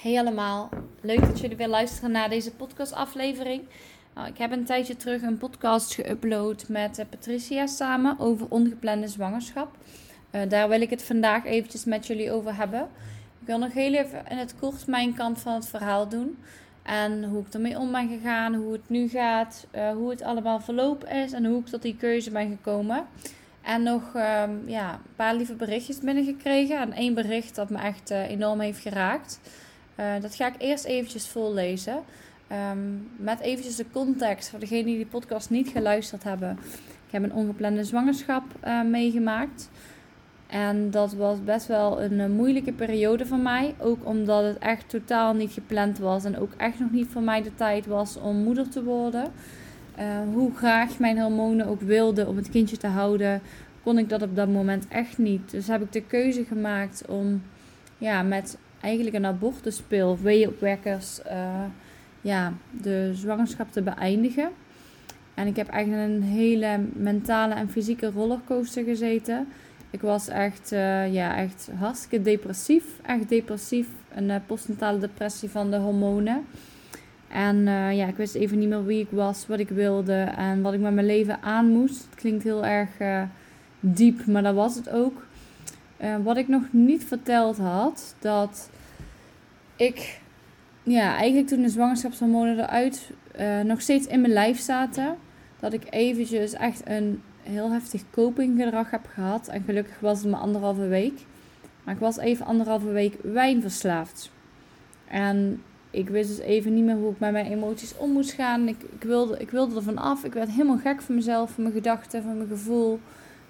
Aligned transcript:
Hey 0.00 0.18
allemaal, 0.18 0.68
leuk 1.00 1.20
dat 1.20 1.40
jullie 1.40 1.56
weer 1.56 1.68
luisteren 1.68 2.10
naar 2.10 2.28
deze 2.28 2.50
podcastaflevering. 2.50 3.62
Nou, 4.14 4.28
ik 4.28 4.38
heb 4.38 4.52
een 4.52 4.64
tijdje 4.64 4.96
terug 4.96 5.22
een 5.22 5.38
podcast 5.38 6.00
geüpload 6.00 6.68
met 6.68 6.98
uh, 6.98 7.04
Patricia 7.10 7.66
samen 7.66 8.18
over 8.18 8.46
ongeplande 8.48 9.08
zwangerschap. 9.08 9.76
Uh, 10.30 10.40
daar 10.48 10.68
wil 10.68 10.80
ik 10.80 10.90
het 10.90 11.02
vandaag 11.02 11.44
eventjes 11.44 11.84
met 11.84 12.06
jullie 12.06 12.32
over 12.32 12.56
hebben. 12.56 12.80
Ik 13.40 13.46
wil 13.46 13.58
nog 13.58 13.72
heel 13.72 13.92
even 13.94 14.24
in 14.28 14.36
het 14.36 14.54
kort 14.58 14.86
mijn 14.86 15.14
kant 15.14 15.40
van 15.40 15.54
het 15.54 15.68
verhaal 15.68 16.08
doen. 16.08 16.38
En 16.82 17.24
hoe 17.24 17.44
ik 17.46 17.54
ermee 17.54 17.78
om 17.78 17.92
ben 17.92 18.08
gegaan, 18.08 18.54
hoe 18.54 18.72
het 18.72 18.88
nu 18.88 19.08
gaat, 19.08 19.66
uh, 19.74 19.90
hoe 19.90 20.10
het 20.10 20.22
allemaal 20.22 20.60
verlopen 20.60 21.08
is 21.08 21.32
en 21.32 21.44
hoe 21.44 21.60
ik 21.60 21.66
tot 21.66 21.82
die 21.82 21.96
keuze 21.96 22.30
ben 22.30 22.48
gekomen. 22.48 23.06
En 23.62 23.82
nog 23.82 24.14
um, 24.14 24.62
ja, 24.66 24.92
een 24.92 25.14
paar 25.16 25.34
lieve 25.34 25.54
berichtjes 25.54 25.98
binnengekregen. 25.98 26.78
En 26.78 26.92
één 26.92 27.14
bericht 27.14 27.54
dat 27.54 27.70
me 27.70 27.78
echt 27.78 28.10
enorm 28.10 28.60
heeft 28.60 28.80
geraakt. 28.80 29.40
Uh, 30.00 30.12
dat 30.20 30.34
ga 30.34 30.46
ik 30.46 30.54
eerst 30.58 30.84
eventjes 30.84 31.28
voorlezen. 31.28 31.98
Um, 32.72 33.08
met 33.16 33.40
eventjes 33.40 33.76
de 33.76 33.84
context 33.92 34.48
voor 34.48 34.58
degenen 34.58 34.84
die 34.84 34.96
die 34.96 35.06
podcast 35.06 35.50
niet 35.50 35.68
geluisterd 35.68 36.24
hebben. 36.24 36.58
Ik 37.06 37.12
heb 37.12 37.22
een 37.22 37.32
ongeplande 37.32 37.84
zwangerschap 37.84 38.42
uh, 38.64 38.82
meegemaakt. 38.82 39.70
En 40.46 40.90
dat 40.90 41.12
was 41.12 41.44
best 41.44 41.66
wel 41.66 42.02
een, 42.02 42.18
een 42.18 42.32
moeilijke 42.32 42.72
periode 42.72 43.26
voor 43.26 43.38
mij. 43.38 43.74
Ook 43.78 44.06
omdat 44.06 44.44
het 44.44 44.58
echt 44.58 44.88
totaal 44.88 45.34
niet 45.34 45.52
gepland 45.52 45.98
was. 45.98 46.24
En 46.24 46.38
ook 46.38 46.52
echt 46.56 46.78
nog 46.78 46.90
niet 46.90 47.08
voor 47.08 47.22
mij 47.22 47.42
de 47.42 47.54
tijd 47.54 47.86
was 47.86 48.16
om 48.16 48.36
moeder 48.36 48.68
te 48.68 48.84
worden. 48.84 49.32
Hoe 50.32 50.54
graag 50.54 50.98
mijn 50.98 51.20
hormonen 51.20 51.66
ook 51.66 51.80
wilden 51.80 52.28
om 52.28 52.36
het 52.36 52.50
kindje 52.50 52.76
te 52.76 52.86
houden, 52.86 53.42
kon 53.82 53.98
ik 53.98 54.08
dat 54.08 54.22
op 54.22 54.36
dat 54.36 54.48
moment 54.48 54.88
echt 54.88 55.18
niet. 55.18 55.50
Dus 55.50 55.66
heb 55.66 55.82
ik 55.82 55.92
de 55.92 56.02
keuze 56.02 56.44
gemaakt 56.44 57.04
om 57.08 57.42
ja, 57.98 58.22
met 58.22 58.58
eigenlijk 58.80 59.16
een 59.16 59.26
abortuspil, 59.26 60.18
weeopwekkers, 60.22 61.20
uh, 61.26 61.64
ja, 62.20 62.52
de 62.70 63.10
zwangerschap 63.14 63.72
te 63.72 63.82
beëindigen. 63.82 64.48
En 65.34 65.46
ik 65.46 65.56
heb 65.56 65.68
eigenlijk 65.68 66.08
een 66.08 66.22
hele 66.22 66.80
mentale 66.92 67.54
en 67.54 67.70
fysieke 67.70 68.10
rollercoaster 68.10 68.84
gezeten. 68.84 69.48
Ik 69.90 70.00
was 70.00 70.28
echt, 70.28 70.72
uh, 70.72 71.12
ja, 71.12 71.36
echt 71.36 71.70
hartstikke 71.78 72.22
depressief. 72.22 72.84
Echt 73.02 73.28
depressief. 73.28 73.86
Een 74.14 74.28
uh, 74.28 74.36
postnatale 74.46 74.98
depressie 74.98 75.50
van 75.50 75.70
de 75.70 75.76
hormonen. 75.76 76.44
En 77.28 77.62
ja, 77.94 78.06
ik 78.06 78.16
wist 78.16 78.34
even 78.34 78.58
niet 78.58 78.68
meer 78.68 78.84
wie 78.84 79.00
ik 79.00 79.10
was, 79.10 79.46
wat 79.46 79.58
ik 79.58 79.68
wilde 79.68 80.14
en 80.36 80.62
wat 80.62 80.72
ik 80.72 80.80
met 80.80 80.94
mijn 80.94 81.06
leven 81.06 81.42
aan 81.42 81.66
moest. 81.66 82.04
Het 82.04 82.14
klinkt 82.14 82.44
heel 82.44 82.64
erg 82.64 82.90
diep, 83.80 84.26
maar 84.26 84.42
dat 84.42 84.54
was 84.54 84.74
het 84.74 84.90
ook. 84.90 85.26
Uh, 86.02 86.16
wat 86.22 86.36
ik 86.36 86.48
nog 86.48 86.62
niet 86.70 87.04
verteld 87.04 87.58
had, 87.58 88.14
dat 88.18 88.70
ik 89.76 90.20
ja, 90.82 91.16
eigenlijk 91.16 91.48
toen 91.48 91.62
de 91.62 91.68
zwangerschapshormonen 91.68 92.58
eruit 92.58 93.10
uh, 93.40 93.60
nog 93.60 93.80
steeds 93.80 94.06
in 94.06 94.20
mijn 94.20 94.32
lijf 94.32 94.60
zaten, 94.60 95.16
dat 95.60 95.72
ik 95.72 95.82
eventjes 95.90 96.52
echt 96.52 96.82
een 96.84 97.22
heel 97.42 97.70
heftig 97.70 98.02
copinggedrag 98.10 98.90
heb 98.90 99.06
gehad. 99.14 99.48
En 99.48 99.62
gelukkig 99.62 100.00
was 100.00 100.18
het 100.18 100.30
maar 100.30 100.40
anderhalve 100.40 100.86
week. 100.86 101.20
Maar 101.84 101.94
ik 101.94 102.00
was 102.00 102.16
even 102.16 102.46
anderhalve 102.46 102.90
week 102.90 103.16
wijnverslaafd. 103.22 104.30
En 105.08 105.62
ik 105.90 106.08
wist 106.08 106.28
dus 106.28 106.38
even 106.38 106.74
niet 106.74 106.84
meer 106.84 106.96
hoe 106.96 107.12
ik 107.12 107.18
met 107.18 107.32
mijn 107.32 107.46
emoties 107.46 107.96
om 107.96 108.12
moest 108.12 108.32
gaan. 108.32 108.68
Ik, 108.68 108.82
ik, 108.82 109.02
wilde, 109.02 109.38
ik 109.38 109.50
wilde 109.50 109.76
er 109.76 109.82
van 109.82 109.98
af. 109.98 110.24
Ik 110.24 110.32
werd 110.32 110.50
helemaal 110.50 110.78
gek 110.78 111.02
van 111.02 111.14
mezelf, 111.14 111.50
van 111.50 111.62
mijn 111.62 111.74
gedachten, 111.74 112.22
van 112.22 112.36
mijn 112.36 112.48
gevoel 112.48 113.00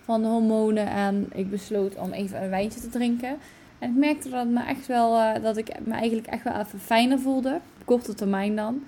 van 0.09 0.23
de 0.23 0.29
hormonen. 0.29 0.87
En 0.87 1.27
ik 1.33 1.51
besloot 1.51 1.97
om 1.97 2.13
even 2.13 2.43
een 2.43 2.51
wijntje 2.51 2.81
te 2.81 2.89
drinken. 2.89 3.37
En 3.79 3.91
ik 3.91 3.97
merkte 3.97 4.29
dat, 4.29 4.47
me 4.47 4.65
echt 4.65 4.87
wel, 4.87 5.19
uh, 5.19 5.43
dat 5.43 5.57
ik 5.57 5.69
me 5.85 5.93
eigenlijk 5.93 6.27
echt 6.27 6.43
wel 6.43 6.61
even 6.61 6.81
fijner 6.81 7.19
voelde. 7.19 7.55
Op 7.55 7.87
korte 7.87 8.15
termijn 8.15 8.57
dan. 8.57 8.83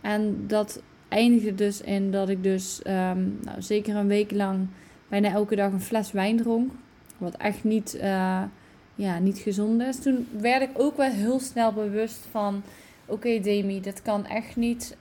En 0.00 0.44
dat 0.46 0.82
eindigde 1.08 1.54
dus 1.54 1.80
in 1.80 2.10
dat 2.10 2.28
ik 2.28 2.42
dus 2.42 2.80
um, 2.86 3.38
nou, 3.42 3.62
zeker 3.62 3.96
een 3.96 4.06
week 4.06 4.30
lang 4.30 4.66
bijna 5.08 5.28
elke 5.28 5.56
dag 5.56 5.72
een 5.72 5.80
fles 5.80 6.12
wijn 6.12 6.36
dronk. 6.36 6.72
Wat 7.18 7.36
echt 7.36 7.64
niet, 7.64 7.94
uh, 7.94 8.42
ja, 8.94 9.18
niet 9.18 9.38
gezond 9.38 9.82
is. 9.82 9.98
Toen 9.98 10.28
werd 10.40 10.62
ik 10.62 10.70
ook 10.74 10.96
wel 10.96 11.10
heel 11.10 11.40
snel 11.40 11.72
bewust 11.72 12.26
van... 12.30 12.62
Oké 13.06 13.26
okay, 13.26 13.40
Demi, 13.40 13.80
dat 13.80 14.02
kan 14.02 14.26
echt 14.26 14.56
niet. 14.56 14.96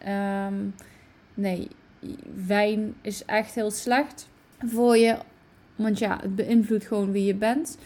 Um, 0.47 0.75
nee, 1.33 1.67
wijn 2.45 2.95
is 3.01 3.25
echt 3.25 3.55
heel 3.55 3.71
slecht 3.71 4.29
voor 4.65 4.97
je 4.97 5.17
want 5.75 5.99
ja, 5.99 6.19
het 6.21 6.35
beïnvloedt 6.35 6.85
gewoon 6.85 7.11
wie 7.11 7.25
je 7.25 7.35
bent. 7.35 7.77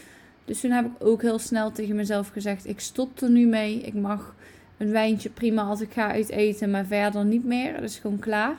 Dus 0.46 0.60
toen 0.60 0.72
heb 0.72 0.86
ik 0.86 0.92
ook 1.00 1.22
heel 1.22 1.40
snel 1.40 1.72
tegen 1.72 1.96
mezelf 1.96 2.30
gezegd: 2.30 2.68
ik 2.68 2.80
stop 2.80 3.22
er 3.22 3.30
nu 3.30 3.46
mee. 3.46 3.82
Ik 3.82 3.94
mag 3.94 4.36
een 4.78 4.92
wijntje 4.92 5.30
prima 5.30 5.62
als 5.62 5.82
ik 5.82 5.92
ga 5.92 6.12
uit 6.12 6.30
eten, 6.30 6.72
maar 6.72 6.86
verder 6.86 7.26
niet 7.26 7.46
meer. 7.46 7.74
Dat 7.74 7.84
is 7.84 7.98
gewoon 7.98 8.20
klaar. 8.20 8.56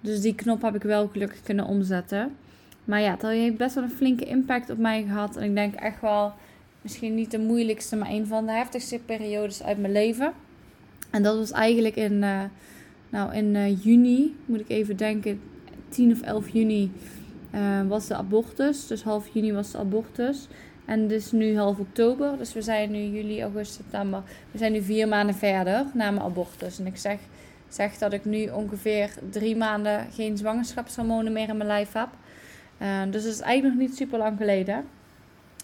Dus 0.00 0.20
die 0.20 0.34
knop 0.34 0.62
heb 0.62 0.74
ik 0.74 0.82
wel 0.82 1.08
gelukkig 1.08 1.42
kunnen 1.42 1.64
omzetten. 1.64 2.36
Maar 2.84 3.00
ja, 3.00 3.10
het 3.10 3.22
heeft 3.22 3.56
best 3.56 3.74
wel 3.74 3.84
een 3.84 3.90
flinke 3.90 4.24
impact 4.24 4.70
op 4.70 4.78
mij 4.78 5.02
gehad. 5.02 5.36
En 5.36 5.44
ik 5.44 5.54
denk 5.54 5.74
echt 5.74 6.00
wel, 6.00 6.32
misschien 6.80 7.14
niet 7.14 7.30
de 7.30 7.38
moeilijkste, 7.38 7.96
maar 7.96 8.10
een 8.10 8.26
van 8.26 8.46
de 8.46 8.52
heftigste 8.52 8.98
periodes 8.98 9.62
uit 9.62 9.78
mijn 9.78 9.92
leven. 9.92 10.32
En 11.10 11.22
dat 11.22 11.36
was 11.36 11.50
eigenlijk 11.50 11.96
in, 11.96 12.12
uh, 12.12 12.40
nou, 13.08 13.34
in 13.34 13.54
uh, 13.54 13.82
juni, 13.84 14.34
moet 14.46 14.60
ik 14.60 14.68
even 14.68 14.96
denken, 14.96 15.40
10 15.88 16.12
of 16.12 16.20
11 16.20 16.48
juni 16.48 16.90
uh, 17.54 17.82
was 17.88 18.06
de 18.06 18.14
abortus. 18.14 18.86
Dus 18.86 19.02
half 19.02 19.28
juni 19.32 19.52
was 19.52 19.70
de 19.70 19.78
abortus. 19.78 20.48
En 20.84 21.02
het 21.02 21.10
is 21.10 21.32
nu 21.32 21.56
half 21.56 21.78
oktober. 21.78 22.38
Dus 22.38 22.52
we 22.52 22.62
zijn 22.62 22.90
nu 22.90 22.98
juli, 22.98 23.42
augustus, 23.42 23.76
september. 23.76 24.22
We 24.50 24.58
zijn 24.58 24.72
nu 24.72 24.82
vier 24.82 25.08
maanden 25.08 25.34
verder 25.34 25.86
na 25.94 26.10
mijn 26.10 26.26
abortus. 26.26 26.78
En 26.78 26.86
ik 26.86 26.96
zeg, 26.96 27.18
zeg 27.68 27.98
dat 27.98 28.12
ik 28.12 28.24
nu 28.24 28.48
ongeveer 28.48 29.10
drie 29.30 29.56
maanden 29.56 30.06
geen 30.12 30.36
zwangerschapshormonen 30.36 31.32
meer 31.32 31.48
in 31.48 31.56
mijn 31.56 31.68
lijf 31.68 31.92
heb. 31.92 32.08
Uh, 32.82 33.02
dus 33.10 33.22
dat 33.22 33.32
is 33.32 33.40
eigenlijk 33.40 33.78
nog 33.78 33.88
niet 33.88 33.96
super 33.96 34.18
lang 34.18 34.36
geleden. 34.36 34.84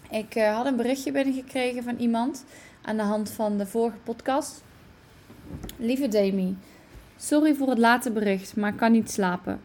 Ik 0.09 0.35
uh, 0.35 0.55
had 0.55 0.65
een 0.65 0.75
berichtje 0.75 1.11
binnengekregen 1.11 1.83
van 1.83 1.95
iemand 1.95 2.45
aan 2.81 2.97
de 2.97 3.03
hand 3.03 3.29
van 3.31 3.57
de 3.57 3.65
vorige 3.65 3.97
podcast. 3.97 4.63
Lieve 5.77 6.07
Demi, 6.07 6.57
sorry 7.17 7.55
voor 7.55 7.69
het 7.69 7.77
late 7.77 8.11
bericht, 8.11 8.55
maar 8.55 8.73
kan 8.73 8.91
niet 8.91 9.11
slapen. 9.11 9.59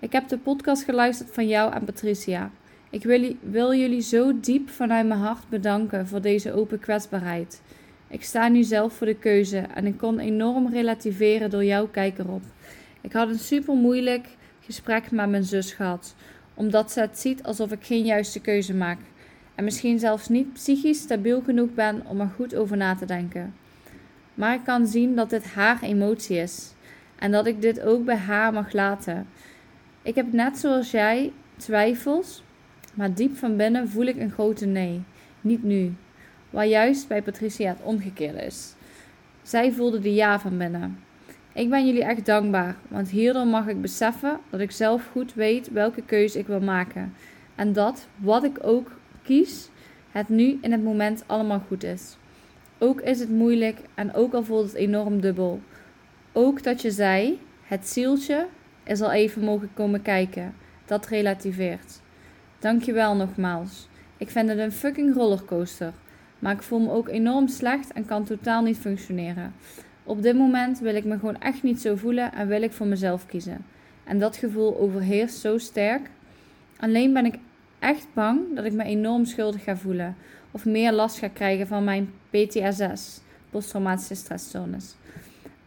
Ik 0.00 0.12
heb 0.12 0.28
de 0.28 0.38
podcast 0.38 0.82
geluisterd 0.82 1.30
van 1.32 1.48
jou 1.48 1.72
en 1.72 1.84
Patricia. 1.84 2.50
Ik 2.90 3.02
wil, 3.40 3.74
jullie 3.74 4.00
zo 4.00 4.40
diep 4.40 4.68
vanuit 4.68 5.06
mijn 5.06 5.20
hart 5.20 5.48
bedanken 5.48 6.06
voor 6.06 6.20
deze 6.20 6.52
open 6.52 6.78
kwetsbaarheid. 6.78 7.60
Ik 8.08 8.24
sta 8.24 8.48
nu 8.48 8.62
zelf 8.62 8.92
voor 8.92 9.06
de 9.06 9.14
keuze 9.14 9.58
en 9.58 9.86
ik 9.86 9.98
kon 9.98 10.18
enorm 10.18 10.72
relativeren 10.72 11.50
door 11.50 11.64
jouw 11.64 11.86
kijk 11.86 12.18
erop. 12.18 12.42
Ik 13.00 13.12
had 13.12 13.28
een 13.28 13.38
super 13.38 13.74
moeilijk 13.74 14.26
gesprek 14.60 15.10
met 15.10 15.28
mijn 15.28 15.44
zus 15.44 15.72
gehad, 15.72 16.14
omdat 16.54 16.92
ze 16.92 17.00
het 17.00 17.18
ziet 17.18 17.42
alsof 17.42 17.72
ik 17.72 17.84
geen 17.84 18.04
juiste 18.04 18.40
keuze 18.40 18.74
maak. 18.74 18.98
En 19.54 19.64
misschien 19.64 19.98
zelfs 19.98 20.28
niet 20.28 20.52
psychisch 20.52 21.00
stabiel 21.00 21.40
genoeg 21.40 21.74
ben 21.74 22.02
om 22.06 22.20
er 22.20 22.32
goed 22.36 22.54
over 22.54 22.76
na 22.76 22.94
te 22.94 23.06
denken. 23.06 23.54
Maar 24.34 24.54
ik 24.54 24.64
kan 24.64 24.86
zien 24.86 25.16
dat 25.16 25.30
dit 25.30 25.44
haar 25.44 25.82
emotie 25.82 26.36
is 26.36 26.72
en 27.18 27.30
dat 27.30 27.46
ik 27.46 27.62
dit 27.62 27.80
ook 27.80 28.04
bij 28.04 28.16
haar 28.16 28.52
mag 28.52 28.72
laten. 28.72 29.26
Ik 30.02 30.14
heb 30.14 30.32
net 30.32 30.58
zoals 30.58 30.90
jij 30.90 31.32
twijfels, 31.56 32.42
maar 32.94 33.14
diep 33.14 33.36
van 33.36 33.56
binnen 33.56 33.88
voel 33.88 34.04
ik 34.04 34.16
een 34.16 34.30
grote 34.30 34.66
nee. 34.66 35.02
Niet 35.40 35.62
nu. 35.62 35.94
Waar 36.50 36.66
juist 36.66 37.08
bij 37.08 37.22
Patricia 37.22 37.68
het 37.68 37.82
omgekeerde 37.82 38.42
is. 38.44 38.74
Zij 39.42 39.72
voelde 39.72 39.98
de 39.98 40.14
ja 40.14 40.40
van 40.40 40.58
binnen. 40.58 40.98
Ik 41.52 41.70
ben 41.70 41.86
jullie 41.86 42.04
echt 42.04 42.26
dankbaar, 42.26 42.76
want 42.88 43.10
hierdoor 43.10 43.46
mag 43.46 43.66
ik 43.66 43.80
beseffen 43.80 44.40
dat 44.50 44.60
ik 44.60 44.70
zelf 44.70 45.08
goed 45.12 45.34
weet 45.34 45.70
welke 45.70 46.02
keuze 46.02 46.38
ik 46.38 46.46
wil 46.46 46.60
maken. 46.60 47.14
En 47.54 47.72
dat, 47.72 48.06
wat 48.16 48.44
ik 48.44 48.58
ook 48.62 48.90
kies, 49.22 49.68
het 50.10 50.28
nu 50.28 50.58
in 50.62 50.72
het 50.72 50.84
moment 50.84 51.24
allemaal 51.26 51.62
goed 51.66 51.82
is. 51.82 52.16
Ook 52.78 53.00
is 53.00 53.20
het 53.20 53.30
moeilijk 53.30 53.78
en 53.94 54.14
ook 54.14 54.34
al 54.34 54.44
voelt 54.44 54.66
het 54.66 54.74
enorm 54.74 55.20
dubbel. 55.20 55.60
Ook 56.32 56.62
dat 56.62 56.82
je 56.82 56.90
zei, 56.90 57.40
het 57.62 57.88
zieltje, 57.88 58.46
is 58.90 59.00
al 59.00 59.12
even 59.12 59.44
mogen 59.44 59.70
komen 59.74 60.02
kijken. 60.02 60.54
Dat 60.84 61.06
relativeert. 61.06 62.00
Dankjewel 62.58 63.16
nogmaals. 63.16 63.88
Ik 64.16 64.30
vind 64.30 64.48
het 64.48 64.58
een 64.58 64.72
fucking 64.72 65.14
rollercoaster. 65.14 65.92
Maar 66.38 66.54
ik 66.54 66.62
voel 66.62 66.80
me 66.80 66.90
ook 66.90 67.08
enorm 67.08 67.48
slecht 67.48 67.92
en 67.92 68.04
kan 68.04 68.24
totaal 68.24 68.62
niet 68.62 68.78
functioneren. 68.78 69.54
Op 70.04 70.22
dit 70.22 70.36
moment 70.36 70.78
wil 70.78 70.94
ik 70.94 71.04
me 71.04 71.18
gewoon 71.18 71.40
echt 71.40 71.62
niet 71.62 71.80
zo 71.80 71.96
voelen 71.96 72.32
en 72.32 72.48
wil 72.48 72.62
ik 72.62 72.72
voor 72.72 72.86
mezelf 72.86 73.26
kiezen. 73.26 73.64
En 74.04 74.18
dat 74.18 74.36
gevoel 74.36 74.78
overheerst 74.78 75.38
zo 75.38 75.58
sterk. 75.58 76.10
Alleen 76.78 77.12
ben 77.12 77.24
ik 77.24 77.34
echt 77.78 78.06
bang 78.14 78.40
dat 78.54 78.64
ik 78.64 78.72
me 78.72 78.84
enorm 78.84 79.24
schuldig 79.24 79.64
ga 79.64 79.76
voelen. 79.76 80.16
Of 80.50 80.64
meer 80.64 80.92
last 80.92 81.18
ga 81.18 81.28
krijgen 81.28 81.66
van 81.66 81.84
mijn 81.84 82.12
PTSS, 82.30 83.20
posttraumatische 83.50 84.14
stressstoornis. 84.14 84.96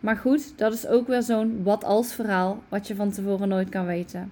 Maar 0.03 0.17
goed, 0.17 0.57
dat 0.57 0.73
is 0.73 0.87
ook 0.87 1.07
weer 1.07 1.21
zo'n 1.21 1.63
wat 1.63 1.83
als 1.83 2.13
verhaal 2.13 2.63
wat 2.69 2.87
je 2.87 2.95
van 2.95 3.11
tevoren 3.11 3.47
nooit 3.47 3.69
kan 3.69 3.85
weten. 3.85 4.31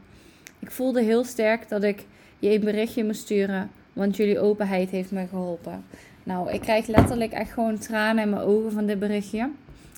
Ik 0.60 0.72
voelde 0.72 1.02
heel 1.02 1.24
sterk 1.24 1.70
dat 1.70 1.84
ik 1.84 2.06
je 2.40 2.54
een 2.54 2.60
berichtje 2.60 3.06
moest 3.06 3.22
sturen, 3.22 3.70
want 3.94 4.16
jullie 4.16 4.40
openheid 4.40 4.90
heeft 4.90 5.12
me 5.12 5.28
geholpen. 5.28 5.84
Nou, 6.24 6.52
ik 6.52 6.62
krijg 6.62 6.88
letterlijk 6.88 7.32
echt 7.32 7.52
gewoon 7.52 7.78
tranen 7.78 8.24
in 8.24 8.30
mijn 8.30 8.42
ogen 8.42 8.72
van 8.72 8.86
dit 8.86 9.00
berichtje. 9.00 9.50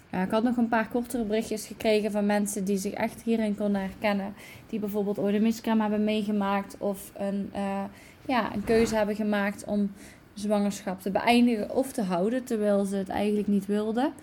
ik 0.09 0.31
had 0.31 0.43
nog 0.43 0.57
een 0.57 0.67
paar 0.67 0.87
kortere 0.87 1.23
berichtjes 1.23 1.65
gekregen 1.65 2.11
van 2.11 2.25
mensen 2.25 2.63
die 2.63 2.77
zich 2.77 2.93
echt 2.93 3.21
hierin 3.21 3.55
konden 3.55 3.81
herkennen. 3.81 4.33
Die 4.69 4.79
bijvoorbeeld 4.79 5.19
ooit 5.19 5.35
een 5.35 5.41
miskraam 5.41 5.81
hebben 5.81 6.03
meegemaakt 6.03 6.75
of 6.77 7.11
een, 7.17 7.51
uh, 7.55 7.83
ja, 8.25 8.53
een 8.53 8.63
keuze 8.63 8.95
hebben 8.95 9.15
gemaakt 9.15 9.63
om 9.65 9.91
zwangerschap 10.33 11.01
te 11.01 11.11
beëindigen 11.11 11.75
of 11.75 11.91
te 11.91 12.01
houden, 12.01 12.43
terwijl 12.43 12.85
ze 12.85 12.95
het 12.95 13.09
eigenlijk 13.09 13.47
niet 13.47 13.65
wilden. 13.65 14.13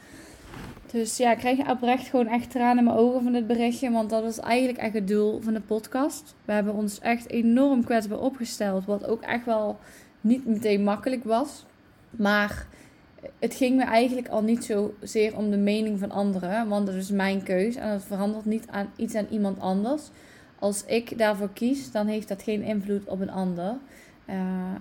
Dus 0.92 1.16
ja, 1.16 1.32
ik 1.32 1.38
kreeg 1.38 1.70
oprecht 1.70 2.08
gewoon 2.08 2.26
echt 2.26 2.50
tranen 2.50 2.78
in 2.78 2.84
mijn 2.84 2.96
ogen 2.96 3.22
van 3.22 3.32
dit 3.32 3.46
berichtje. 3.46 3.90
Want 3.90 4.10
dat 4.10 4.24
is 4.24 4.38
eigenlijk 4.38 4.78
echt 4.78 4.94
het 4.94 5.08
doel 5.08 5.40
van 5.40 5.54
de 5.54 5.60
podcast. 5.60 6.34
We 6.44 6.52
hebben 6.52 6.74
ons 6.74 7.00
echt 7.00 7.30
enorm 7.30 7.84
kwetsbaar 7.84 8.18
opgesteld. 8.18 8.84
Wat 8.84 9.06
ook 9.06 9.22
echt 9.22 9.44
wel 9.44 9.78
niet 10.20 10.46
meteen 10.46 10.84
makkelijk 10.84 11.24
was. 11.24 11.64
Maar 12.10 12.66
het 13.38 13.54
ging 13.54 13.76
me 13.76 13.84
eigenlijk 13.84 14.28
al 14.28 14.42
niet 14.42 14.64
zozeer 14.64 15.36
om 15.36 15.50
de 15.50 15.56
mening 15.56 15.98
van 15.98 16.10
anderen. 16.10 16.68
Want 16.68 16.86
dat 16.86 16.94
is 16.94 17.10
mijn 17.10 17.42
keus. 17.42 17.74
En 17.74 17.90
dat 17.90 18.04
verandert 18.04 18.44
niet 18.44 18.66
aan 18.70 18.92
iets 18.96 19.14
aan 19.14 19.26
iemand 19.30 19.60
anders. 19.60 20.02
Als 20.58 20.84
ik 20.84 21.18
daarvoor 21.18 21.50
kies, 21.52 21.90
dan 21.90 22.06
heeft 22.06 22.28
dat 22.28 22.42
geen 22.42 22.62
invloed 22.62 23.08
op 23.08 23.20
een 23.20 23.30
ander. 23.30 23.76
Uh, 24.26 24.36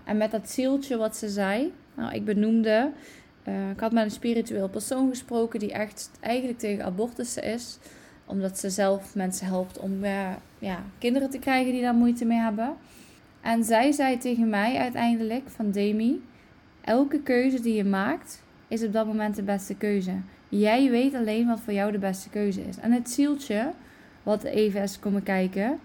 en 0.05 0.17
met 0.17 0.31
dat 0.31 0.49
zieltje 0.49 0.97
wat 0.97 1.15
ze 1.15 1.29
zei. 1.29 1.73
Nou, 1.95 2.13
ik 2.13 2.25
benoemde 2.25 2.91
uh, 3.47 3.69
ik 3.69 3.79
had 3.79 3.91
met 3.91 4.03
een 4.03 4.11
spiritueel 4.11 4.69
persoon 4.69 5.09
gesproken 5.09 5.59
die 5.59 5.71
echt 5.71 6.11
eigenlijk 6.19 6.59
tegen 6.59 6.85
abortussen 6.85 7.43
is. 7.43 7.77
Omdat 8.25 8.59
ze 8.59 8.69
zelf 8.69 9.15
mensen 9.15 9.47
helpt 9.47 9.79
om 9.79 10.03
uh, 10.03 10.29
ja, 10.59 10.83
kinderen 10.97 11.29
te 11.29 11.39
krijgen 11.39 11.71
die 11.71 11.81
daar 11.81 11.93
moeite 11.93 12.25
mee 12.25 12.37
hebben. 12.37 12.75
En 13.41 13.63
zij 13.63 13.91
zei 13.91 14.17
tegen 14.17 14.49
mij 14.49 14.77
uiteindelijk 14.77 15.49
van 15.49 15.71
Demi, 15.71 16.23
elke 16.81 17.21
keuze 17.21 17.61
die 17.61 17.73
je 17.73 17.85
maakt 17.85 18.41
is 18.67 18.83
op 18.83 18.93
dat 18.93 19.05
moment 19.05 19.35
de 19.35 19.43
beste 19.43 19.75
keuze. 19.75 20.11
Jij 20.49 20.89
weet 20.89 21.13
alleen 21.13 21.47
wat 21.47 21.59
voor 21.59 21.73
jou 21.73 21.91
de 21.91 21.97
beste 21.97 22.29
keuze 22.29 22.61
is. 22.61 22.77
En 22.77 22.91
het 22.91 23.09
zieltje, 23.09 23.71
wat 24.23 24.43
even 24.43 24.81
is 24.81 24.99
komen 24.99 25.23
kijken, 25.23 25.79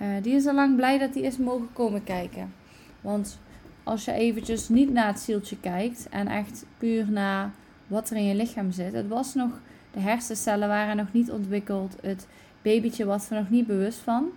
uh, 0.00 0.08
die 0.22 0.34
is 0.34 0.46
al 0.46 0.54
lang 0.54 0.76
blij 0.76 0.98
dat 0.98 1.14
hij 1.14 1.22
is 1.22 1.38
mogen 1.38 1.68
komen 1.72 2.04
kijken. 2.04 2.52
Want 3.00 3.38
als 3.82 4.04
je 4.04 4.12
eventjes 4.12 4.68
niet 4.68 4.92
naar 4.92 5.06
het 5.06 5.20
zieltje 5.20 5.56
kijkt 5.60 6.08
en 6.10 6.28
echt 6.28 6.64
puur 6.78 7.10
naar 7.10 7.50
wat 7.86 8.10
er 8.10 8.16
in 8.16 8.24
je 8.24 8.34
lichaam 8.34 8.70
zit. 8.70 8.92
Het 8.92 9.08
was 9.08 9.34
nog, 9.34 9.50
de 9.92 10.00
hersencellen 10.00 10.68
waren 10.68 10.96
nog 10.96 11.12
niet 11.12 11.30
ontwikkeld. 11.30 11.96
Het 12.02 12.26
babytje 12.62 13.04
was 13.04 13.30
er 13.30 13.36
nog 13.36 13.50
niet 13.50 13.66
bewust 13.66 13.98
van. 13.98 14.28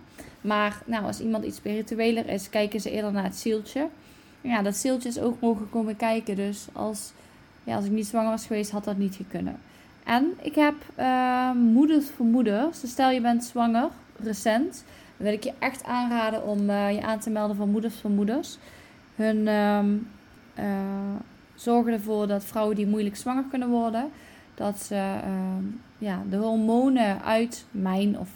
Maar 0.41 0.81
nou, 0.85 1.05
als 1.05 1.19
iemand 1.19 1.45
iets 1.45 1.57
spiritueler 1.57 2.29
is, 2.29 2.49
kijken 2.49 2.79
ze 2.79 2.91
eerder 2.91 3.11
naar 3.11 3.23
het 3.23 3.35
zieltje. 3.35 3.87
Ja, 4.41 4.61
dat 4.61 4.75
zieltje 4.75 5.09
is 5.09 5.19
ook 5.19 5.39
mogen 5.39 5.69
komen 5.69 5.95
kijken. 5.95 6.35
Dus 6.35 6.67
als, 6.73 7.11
ja, 7.63 7.75
als 7.75 7.85
ik 7.85 7.91
niet 7.91 8.07
zwanger 8.07 8.29
was 8.29 8.45
geweest, 8.45 8.71
had 8.71 8.83
dat 8.83 8.97
niet 8.97 9.19
kunnen. 9.29 9.57
En 10.03 10.33
ik 10.41 10.55
heb 10.55 10.75
uh, 10.99 11.51
moeders 11.51 12.05
voor 12.15 12.25
moeders. 12.25 12.79
Dus 12.79 12.91
stel 12.91 13.09
je 13.09 13.21
bent 13.21 13.43
zwanger, 13.43 13.89
recent. 14.23 14.83
Dan 15.17 15.27
wil 15.27 15.33
ik 15.33 15.43
je 15.43 15.53
echt 15.59 15.83
aanraden 15.83 16.43
om 16.43 16.69
uh, 16.69 16.91
je 16.91 17.01
aan 17.01 17.19
te 17.19 17.29
melden 17.29 17.55
voor 17.55 17.67
moeders 17.67 17.99
voor 17.99 18.09
moeders 18.09 18.57
hun 19.15 19.47
um, 19.47 20.07
zorgen 21.55 21.93
ervoor 21.93 22.27
dat 22.27 22.43
vrouwen 22.43 22.75
die 22.75 22.87
moeilijk 22.87 23.15
zwanger 23.15 23.43
kunnen 23.49 23.69
worden, 23.69 24.09
dat 24.55 24.79
ze 24.79 24.95
ehm, 25.23 25.63
ja, 25.97 26.23
de 26.29 26.37
hormonen 26.37 27.23
uit 27.23 27.65
mijn 27.71 28.19
of 28.19 28.29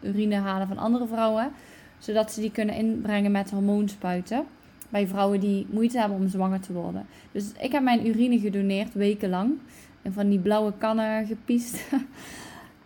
urine 0.00 0.36
halen 0.36 0.68
van 0.68 0.78
andere 0.78 1.06
vrouwen, 1.06 1.50
zodat 1.98 2.32
ze 2.32 2.40
die 2.40 2.50
kunnen 2.50 2.74
inbrengen 2.74 3.30
met 3.30 3.50
hormoonspuiten 3.50 4.44
bij 4.92 5.06
vrouwen 5.06 5.40
die 5.40 5.66
moeite 5.70 5.98
hebben 5.98 6.18
om 6.18 6.28
zwanger 6.28 6.60
te 6.60 6.72
worden. 6.72 7.06
Dus 7.32 7.52
ik 7.60 7.72
heb 7.72 7.82
mijn 7.82 8.06
urine 8.06 8.38
gedoneerd 8.38 8.94
wekenlang 8.94 9.58
en 10.02 10.12
van 10.12 10.28
die 10.28 10.38
blauwe 10.38 10.72
kannen 10.78 11.26
gepiest. 11.26 11.80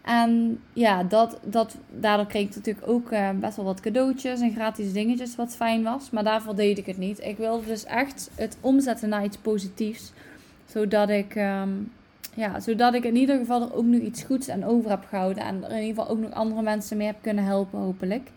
En 0.06 0.60
ja, 0.72 1.04
dat, 1.04 1.38
dat, 1.42 1.76
daardoor 1.90 2.26
kreeg 2.26 2.48
ik 2.48 2.54
natuurlijk 2.54 2.88
ook 2.88 3.12
uh, 3.12 3.30
best 3.30 3.56
wel 3.56 3.64
wat 3.64 3.80
cadeautjes 3.80 4.40
en 4.40 4.52
gratis 4.52 4.92
dingetjes, 4.92 5.36
wat 5.36 5.56
fijn 5.56 5.82
was. 5.82 6.10
Maar 6.10 6.24
daarvoor 6.24 6.54
deed 6.54 6.78
ik 6.78 6.86
het 6.86 6.98
niet. 6.98 7.20
Ik 7.20 7.36
wilde 7.36 7.66
dus 7.66 7.84
echt 7.84 8.30
het 8.34 8.56
omzetten 8.60 9.08
naar 9.08 9.24
iets 9.24 9.36
positiefs. 9.36 10.12
Zodat 10.66 11.08
ik, 11.08 11.34
um, 11.34 11.92
ja, 12.34 12.60
zodat 12.60 12.94
ik 12.94 13.04
in 13.04 13.16
ieder 13.16 13.38
geval 13.38 13.62
er 13.62 13.74
ook 13.74 13.84
nu 13.84 14.00
iets 14.00 14.22
goeds 14.22 14.48
aan 14.48 14.64
over 14.64 14.90
heb 14.90 15.04
gehouden. 15.08 15.42
En 15.42 15.64
er 15.64 15.70
in 15.70 15.82
ieder 15.82 15.94
geval 15.94 16.08
ook 16.08 16.22
nog 16.22 16.32
andere 16.32 16.62
mensen 16.62 16.96
mee 16.96 17.06
heb 17.06 17.16
kunnen 17.20 17.44
helpen, 17.44 17.78
hopelijk. 17.78 18.30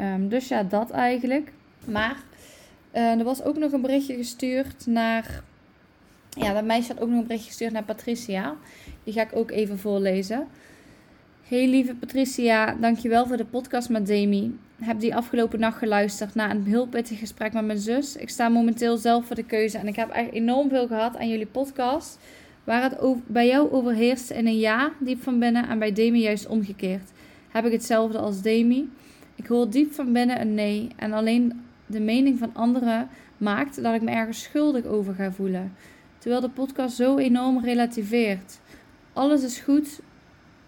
Um, 0.00 0.28
dus 0.28 0.48
ja, 0.48 0.62
dat 0.62 0.90
eigenlijk. 0.90 1.52
Maar 1.84 2.16
uh, 2.94 3.18
er 3.18 3.24
was 3.24 3.42
ook 3.42 3.56
nog 3.56 3.72
een 3.72 3.80
berichtje 3.80 4.16
gestuurd 4.16 4.86
naar. 4.86 5.42
Ja, 6.30 6.52
dat 6.52 6.64
meisje 6.64 6.92
had 6.92 7.02
ook 7.02 7.08
nog 7.08 7.18
een 7.18 7.26
berichtje 7.26 7.48
gestuurd 7.48 7.72
naar 7.72 7.84
Patricia. 7.84 8.54
Die 9.04 9.12
ga 9.12 9.22
ik 9.22 9.36
ook 9.36 9.50
even 9.50 9.78
voorlezen. 9.78 10.46
Hey 11.48 11.68
lieve 11.68 11.94
Patricia, 11.94 12.74
dankjewel 12.80 13.26
voor 13.26 13.36
de 13.36 13.44
podcast 13.44 13.88
met 13.88 14.06
Demi. 14.06 14.58
Heb 14.78 15.00
die 15.00 15.14
afgelopen 15.14 15.60
nacht 15.60 15.78
geluisterd 15.78 16.34
naar 16.34 16.50
een 16.50 16.64
heel 16.64 16.86
pittig 16.86 17.18
gesprek 17.18 17.52
met 17.52 17.64
mijn 17.64 17.78
zus. 17.78 18.16
Ik 18.16 18.28
sta 18.28 18.48
momenteel 18.48 18.96
zelf 18.96 19.26
voor 19.26 19.36
de 19.36 19.44
keuze 19.44 19.78
en 19.78 19.86
ik 19.86 19.96
heb 19.96 20.10
echt 20.10 20.32
enorm 20.32 20.68
veel 20.68 20.86
gehad 20.86 21.16
aan 21.16 21.28
jullie 21.28 21.46
podcast. 21.46 22.18
Waar 22.64 22.82
het 22.82 22.98
over, 22.98 23.22
bij 23.26 23.46
jou 23.46 23.72
overheerst 23.72 24.30
in 24.30 24.46
een 24.46 24.58
ja 24.58 24.92
diep 25.00 25.22
van 25.22 25.38
binnen 25.38 25.68
en 25.68 25.78
bij 25.78 25.92
Demi 25.92 26.20
juist 26.20 26.46
omgekeerd. 26.46 27.10
Heb 27.48 27.64
ik 27.64 27.72
hetzelfde 27.72 28.18
als 28.18 28.42
Demi. 28.42 28.90
Ik 29.34 29.46
hoor 29.46 29.70
diep 29.70 29.92
van 29.92 30.12
binnen 30.12 30.40
een 30.40 30.54
nee 30.54 30.88
en 30.96 31.12
alleen 31.12 31.62
de 31.86 32.00
mening 32.00 32.38
van 32.38 32.54
anderen 32.54 33.08
maakt 33.38 33.82
dat 33.82 33.94
ik 33.94 34.02
me 34.02 34.10
ergens 34.10 34.42
schuldig 34.42 34.84
over 34.84 35.14
ga 35.14 35.32
voelen. 35.32 35.72
Terwijl 36.18 36.40
de 36.40 36.50
podcast 36.50 36.96
zo 36.96 37.16
enorm 37.18 37.64
relativeert. 37.64 38.60
Alles 39.12 39.42
is 39.42 39.58
goed 39.58 40.00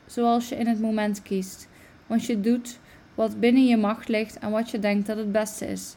zoals 0.08 0.48
je 0.48 0.56
in 0.56 0.66
het 0.66 0.80
moment 0.80 1.22
kiest. 1.22 1.68
Want 2.06 2.24
je 2.24 2.40
doet 2.40 2.78
wat 3.14 3.40
binnen 3.40 3.66
je 3.66 3.76
macht 3.76 4.08
ligt 4.08 4.38
en 4.38 4.50
wat 4.50 4.70
je 4.70 4.78
denkt 4.78 5.06
dat 5.06 5.16
het 5.16 5.32
beste 5.32 5.66
is. 5.66 5.96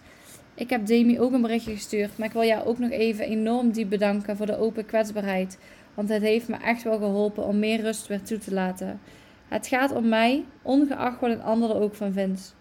Ik 0.54 0.70
heb 0.70 0.86
Demi 0.86 1.20
ook 1.20 1.32
een 1.32 1.42
berichtje 1.42 1.74
gestuurd, 1.74 2.18
maar 2.18 2.28
ik 2.28 2.34
wil 2.34 2.44
jou 2.44 2.66
ook 2.66 2.80
nog 2.80 2.92
even 2.92 3.26
enorm 3.26 3.72
diep 3.72 3.90
bedanken 3.90 4.38
voor 4.38 4.46
de 4.46 4.58
open 4.58 4.86
kwetsbaarheid. 4.86 5.58
Want 5.94 6.10
het 6.10 6.22
heeft 6.22 6.48
me 6.48 6.56
echt 6.56 6.84
wel 6.84 6.98
geholpen 6.98 7.46
om 7.46 7.60
meer 7.60 7.82
rust 7.82 8.08
weer 8.08 8.22
toe 8.22 8.38
te 8.38 8.54
laten. 8.54 9.00
Het 9.48 9.68
gaat 9.68 9.92
om 9.92 10.10
mij, 10.10 10.46
ongeacht 10.62 11.20
wat 11.20 11.30
een 11.30 11.42
ander 11.42 11.70
er 11.70 11.82
ook 11.82 11.96
van 11.96 12.14
vindt. 12.14 12.56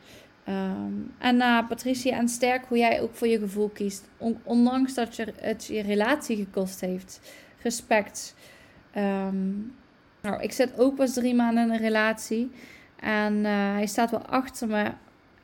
Ehm, 0.44 0.92
en 1.18 1.36
na 1.36 1.62
Patricia 1.62 2.18
en 2.18 2.28
sterk 2.28 2.64
hoe 2.68 2.78
jij 2.78 3.00
ook 3.00 3.14
voor 3.14 3.28
je 3.28 3.38
gevoel 3.38 3.68
kiest. 3.68 4.08
ondanks 4.42 4.94
dat 4.94 5.16
je 5.16 5.32
het 5.36 5.64
je 5.64 5.82
relatie 5.82 6.36
gekost 6.36 6.80
heeft. 6.80 7.20
Respect. 7.62 8.34
Um, 8.96 9.74
nou, 10.22 10.42
ik 10.42 10.52
zit 10.52 10.78
ook 10.78 10.94
pas 10.94 11.12
drie 11.12 11.34
maanden 11.34 11.64
in 11.64 11.70
een 11.70 11.78
relatie. 11.78 12.50
En 12.96 13.34
uh, 13.34 13.72
hij 13.72 13.86
staat 13.86 14.10
wel 14.10 14.26
achter 14.26 14.68
me. 14.68 14.90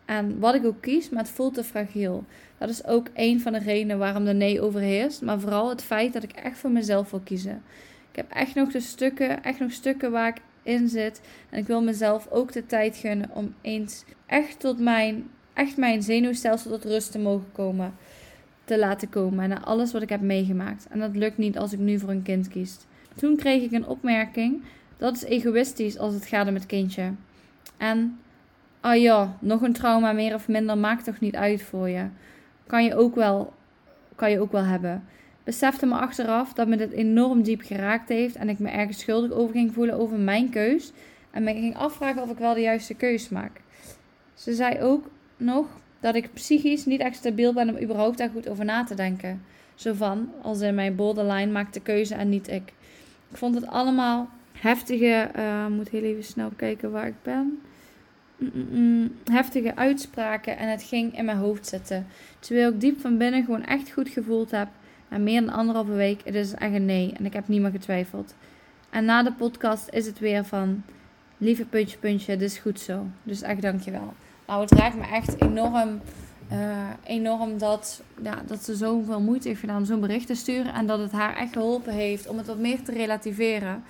En 0.04 0.38
wat 0.38 0.54
ik 0.54 0.64
ook 0.64 0.80
kies, 0.80 1.08
maar 1.08 1.22
het 1.22 1.32
voelt 1.32 1.54
te 1.54 1.64
fragiel. 1.64 2.24
Dat 2.58 2.68
is 2.68 2.84
ook 2.84 3.06
een 3.14 3.40
van 3.40 3.52
de 3.52 3.58
redenen 3.58 3.98
waarom 3.98 4.24
de 4.24 4.32
nee 4.32 4.60
overheerst. 4.60 5.22
Maar 5.22 5.40
vooral 5.40 5.68
het 5.68 5.82
feit 5.82 6.12
dat 6.12 6.22
ik 6.22 6.32
echt 6.32 6.58
voor 6.58 6.70
mezelf 6.70 7.10
wil 7.10 7.20
kiezen. 7.20 7.62
Ik 8.10 8.16
heb 8.16 8.30
echt 8.30 8.54
nog 8.54 8.72
de 8.72 8.80
stukken, 8.80 9.42
echt 9.42 9.58
nog 9.58 9.72
stukken 9.72 10.10
waar 10.10 10.28
ik 10.28 10.40
in 10.62 10.88
zit. 10.88 11.20
En 11.50 11.58
ik 11.58 11.66
wil 11.66 11.82
mezelf 11.82 12.28
ook 12.30 12.52
de 12.52 12.66
tijd 12.66 12.96
gunnen 12.96 13.30
om 13.32 13.54
eens 13.60 14.04
echt 14.26 14.60
tot 14.60 14.78
mijn, 14.78 15.30
echt 15.52 15.76
mijn 15.76 16.02
zenuwstelsel 16.02 16.70
tot 16.70 16.84
rust 16.84 17.12
te 17.12 17.18
mogen 17.18 17.52
komen. 17.52 17.94
Te 18.64 18.78
laten 18.78 19.08
komen. 19.08 19.44
En 19.44 19.48
naar 19.48 19.64
alles 19.64 19.92
wat 19.92 20.02
ik 20.02 20.08
heb 20.08 20.20
meegemaakt. 20.20 20.86
En 20.90 20.98
dat 20.98 21.16
lukt 21.16 21.38
niet 21.38 21.58
als 21.58 21.72
ik 21.72 21.78
nu 21.78 21.98
voor 21.98 22.10
een 22.10 22.22
kind 22.22 22.48
kies. 22.48 22.76
Toen 23.16 23.36
kreeg 23.36 23.62
ik 23.62 23.72
een 23.72 23.86
opmerking. 23.86 24.62
Dat 24.96 25.16
is 25.16 25.24
egoïstisch 25.24 25.98
als 25.98 26.14
het 26.14 26.26
gaat 26.26 26.48
om 26.48 26.54
het 26.54 26.66
kindje. 26.66 27.12
En, 27.76 28.18
ah 28.80 29.00
ja, 29.00 29.36
nog 29.40 29.62
een 29.62 29.72
trauma 29.72 30.12
meer 30.12 30.34
of 30.34 30.48
minder 30.48 30.78
maakt 30.78 31.04
toch 31.04 31.20
niet 31.20 31.36
uit 31.36 31.62
voor 31.62 31.88
je. 31.88 32.06
Kan 32.66 32.84
je 32.84 32.94
ook 32.94 33.14
wel, 33.14 33.52
kan 34.14 34.30
je 34.30 34.40
ook 34.40 34.52
wel 34.52 34.64
hebben. 34.64 35.04
Besefte 35.44 35.86
me 35.86 35.94
achteraf 35.94 36.52
dat 36.52 36.68
me 36.68 36.76
dit 36.76 36.92
enorm 36.92 37.42
diep 37.42 37.62
geraakt 37.62 38.08
heeft 38.08 38.36
en 38.36 38.48
ik 38.48 38.58
me 38.58 38.68
ergens 38.68 38.98
schuldig 38.98 39.30
over 39.30 39.54
ging 39.54 39.74
voelen 39.74 39.98
over 39.98 40.18
mijn 40.18 40.48
keus. 40.48 40.92
En 41.30 41.42
me 41.42 41.52
ging 41.52 41.76
afvragen 41.76 42.22
of 42.22 42.30
ik 42.30 42.38
wel 42.38 42.54
de 42.54 42.60
juiste 42.60 42.94
keus 42.94 43.28
maak. 43.28 43.60
Ze 44.34 44.54
zei 44.54 44.80
ook 44.80 45.10
nog 45.36 45.66
dat 46.00 46.14
ik 46.14 46.32
psychisch 46.32 46.84
niet 46.84 47.00
echt 47.00 47.16
stabiel 47.16 47.52
ben 47.52 47.68
om 47.68 47.82
überhaupt 47.82 48.18
daar 48.18 48.30
goed 48.30 48.48
over 48.48 48.64
na 48.64 48.84
te 48.84 48.94
denken. 48.94 49.42
Zo 49.74 49.92
van, 49.92 50.32
als 50.42 50.60
in 50.60 50.74
mijn 50.74 50.94
borderline 50.94 51.52
maakt 51.52 51.74
de 51.74 51.80
keuze 51.80 52.14
en 52.14 52.28
niet 52.28 52.48
ik. 52.48 52.72
Ik 53.36 53.42
vond 53.42 53.54
het 53.54 53.66
allemaal 53.66 54.28
heftige, 54.52 55.30
uh, 55.36 55.66
moet 55.66 55.88
heel 55.88 56.02
even 56.02 56.24
snel 56.24 56.50
kijken 56.56 56.90
waar 56.90 57.06
ik 57.06 57.22
ben. 57.22 57.62
Mm, 58.36 58.50
mm, 58.54 58.68
mm, 58.70 59.12
heftige 59.24 59.76
uitspraken 59.76 60.58
en 60.58 60.70
het 60.70 60.82
ging 60.82 61.18
in 61.18 61.24
mijn 61.24 61.36
hoofd 61.36 61.66
zitten. 61.66 62.06
Terwijl 62.38 62.72
ik 62.72 62.80
diep 62.80 63.00
van 63.00 63.18
binnen 63.18 63.44
gewoon 63.44 63.64
echt 63.64 63.90
goed 63.90 64.08
gevoeld 64.08 64.50
heb. 64.50 64.68
Na 65.08 65.18
meer 65.18 65.40
dan 65.40 65.54
anderhalve 65.54 65.92
week, 65.92 66.20
het 66.24 66.34
is 66.34 66.52
echt 66.52 66.74
een 66.74 66.84
nee 66.84 67.12
en 67.16 67.26
ik 67.26 67.32
heb 67.32 67.48
niet 67.48 67.60
meer 67.60 67.70
getwijfeld. 67.70 68.34
En 68.90 69.04
na 69.04 69.22
de 69.22 69.32
podcast 69.32 69.88
is 69.90 70.06
het 70.06 70.18
weer 70.18 70.44
van, 70.44 70.82
lieve 71.38 71.64
puntje, 71.64 71.98
puntje, 71.98 72.36
dit 72.36 72.50
is 72.50 72.58
goed 72.58 72.80
zo. 72.80 73.06
Dus 73.22 73.42
echt 73.42 73.62
dankjewel. 73.62 74.14
Nou, 74.46 74.60
het 74.60 74.72
raakt 74.72 74.96
me 74.96 75.06
echt 75.06 75.40
enorm 75.42 76.00
enorm 77.04 77.58
dat, 77.58 78.02
ja, 78.22 78.42
dat 78.46 78.64
ze 78.64 78.74
zoveel 78.76 79.20
moeite 79.20 79.48
heeft 79.48 79.60
gedaan 79.60 79.76
om 79.76 79.84
zo'n 79.84 80.00
bericht 80.00 80.26
te 80.26 80.34
sturen. 80.34 80.74
En 80.74 80.86
dat 80.86 80.98
het 80.98 81.12
haar 81.12 81.36
echt 81.36 81.52
geholpen 81.52 81.92
heeft 81.92 82.28
om 82.28 82.36
het 82.36 82.46
wat 82.46 82.58
meer 82.58 82.82
te 82.82 82.92
relativeren. 82.92 83.84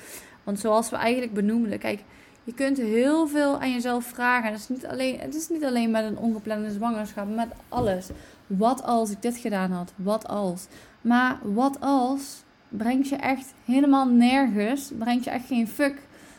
Want 0.44 0.60
zoals 0.60 0.90
we 0.90 0.96
eigenlijk 0.96 1.34
benoemden, 1.34 1.78
kijk, 1.78 2.02
je 2.44 2.54
kunt 2.54 2.76
heel 2.76 3.28
veel 3.28 3.60
aan 3.60 3.72
jezelf 3.72 4.04
vragen. 4.04 4.50
Het 4.50 4.60
is 4.60 4.68
niet 4.68 4.86
alleen, 4.86 5.18
het 5.18 5.34
is 5.34 5.48
niet 5.48 5.64
alleen 5.64 5.90
met 5.90 6.04
een 6.04 6.18
ongeplande 6.18 6.70
zwangerschap, 6.70 7.28
met 7.28 7.48
alles. 7.68 8.08
Wat 8.46 8.82
als 8.82 9.10
ik 9.10 9.22
dit 9.22 9.36
gedaan 9.36 9.70
had? 9.70 9.92
Wat 9.96 10.28
als? 10.28 10.66
Maar 11.00 11.38
wat 11.42 11.80
als 11.80 12.42
brengt 12.68 13.08
je 13.08 13.16
echt 13.16 13.54
helemaal 13.64 14.06
nergens. 14.06 14.90
Brengt 14.98 15.24
je 15.24 15.30
echt 15.30 15.46
geen 15.46 15.68
fuck, 15.68 15.94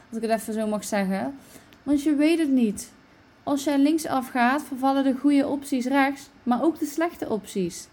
als 0.10 0.22
ik 0.22 0.30
het 0.30 0.40
even 0.40 0.54
zo 0.54 0.68
mag 0.68 0.84
zeggen. 0.84 1.36
Want 1.84 2.04
je 2.04 2.16
weet 2.16 2.40
het 2.40 2.52
niet. 2.52 2.92
Als 3.48 3.64
jij 3.64 3.78
linksaf 3.78 4.30
gaat, 4.30 4.64
vervallen 4.64 5.04
de 5.04 5.16
goede 5.20 5.48
opties 5.48 5.86
rechts, 5.86 6.30
maar 6.44 6.64
ook 6.64 6.80
de 6.80 6.86
slechte 6.86 7.30
opties. 7.30 7.88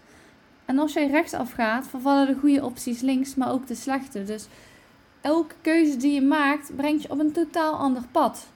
En 0.65 0.79
als 0.79 0.93
jij 0.93 1.07
rechtsaf 1.07 1.51
gaat, 1.51 1.87
vervallen 1.87 2.27
de 2.27 2.35
goede 2.39 2.65
opties 2.65 3.01
links, 3.01 3.35
maar 3.35 3.51
ook 3.51 3.67
de 3.67 3.75
slechte. 3.75 4.23
Dus 4.23 4.47
elke 5.21 5.55
keuze 5.61 5.97
die 5.97 6.13
je 6.13 6.21
maakt, 6.21 6.75
brengt 6.75 7.01
je 7.01 7.11
op 7.11 7.19
een 7.19 7.31
totaal 7.31 7.73
ander 7.73 8.03
pad. 8.11 8.47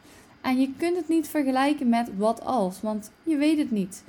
En 0.41 0.59
je 0.59 0.71
kunt 0.77 0.95
het 0.95 1.07
niet 1.07 1.27
vergelijken 1.27 1.89
met 1.89 2.09
wat 2.17 2.45
als, 2.45 2.81
want 2.81 3.11
je 3.23 3.37
weet 3.37 3.57
het 3.57 3.71
niet. 3.71 4.03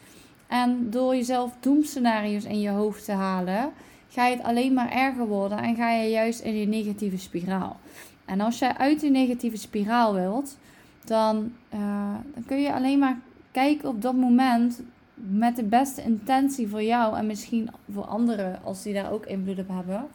En 0.47 0.91
door 0.91 1.15
jezelf 1.15 1.53
doemscenario's 1.61 2.45
in 2.45 2.61
je 2.61 2.71
hoofd 2.71 3.05
te 3.05 3.13
halen, 3.13 3.73
ga 4.09 4.27
je 4.27 4.37
het 4.37 4.45
alleen 4.45 4.73
maar 4.73 4.91
erger 4.91 5.27
worden 5.27 5.59
en 5.59 5.77
ga 5.77 5.91
je 5.91 6.11
juist 6.11 6.41
in 6.41 6.53
die 6.53 6.69
negatieve 6.69 7.19
spiraal. 7.19 7.81
En 8.25 8.41
als 8.41 8.59
jij 8.59 8.77
uit 8.77 9.01
die 9.01 9.11
negatieve 9.11 9.57
spiraal 9.57 10.15
wilt, 10.15 10.57
dan, 11.05 11.53
uh, 11.75 12.15
dan 12.35 12.45
kun 12.47 12.61
je 12.61 12.73
alleen 12.73 12.99
maar 12.99 13.19
kijken 13.51 13.89
op 13.89 14.03
dat 14.03 14.15
moment 14.15 14.83
met 15.15 15.57
de 15.57 15.65
beste 15.65 16.03
intentie 16.03 16.69
voor 16.69 16.83
jou 16.83 17.17
en 17.17 17.27
misschien 17.27 17.71
voor 17.93 18.05
anderen 18.05 18.61
als 18.65 18.83
die 18.83 18.95
daar 18.95 19.13
ook 19.13 19.27
invloed 19.27 19.59
op 19.59 19.69
hebben, 19.69 20.07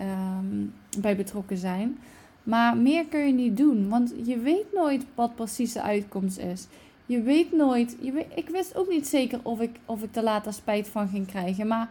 um, 0.00 0.74
bij 0.98 1.16
betrokken 1.16 1.56
zijn. 1.56 1.98
Maar 2.42 2.76
meer 2.76 3.06
kun 3.06 3.26
je 3.26 3.32
niet 3.32 3.56
doen, 3.56 3.88
want 3.88 4.14
je 4.24 4.38
weet 4.38 4.72
nooit 4.72 5.04
wat 5.14 5.34
precies 5.34 5.72
de 5.72 5.82
uitkomst 5.82 6.38
is. 6.38 6.66
Je 7.06 7.22
weet 7.22 7.52
nooit. 7.52 7.96
Ik 8.34 8.48
wist 8.48 8.76
ook 8.76 8.88
niet 8.88 9.08
zeker 9.08 9.40
of 9.42 9.60
ik, 9.60 9.78
of 9.84 10.02
ik 10.02 10.16
er 10.16 10.22
later 10.22 10.52
spijt 10.52 10.88
van 10.88 11.08
ging 11.08 11.26
krijgen. 11.26 11.66
Maar 11.66 11.88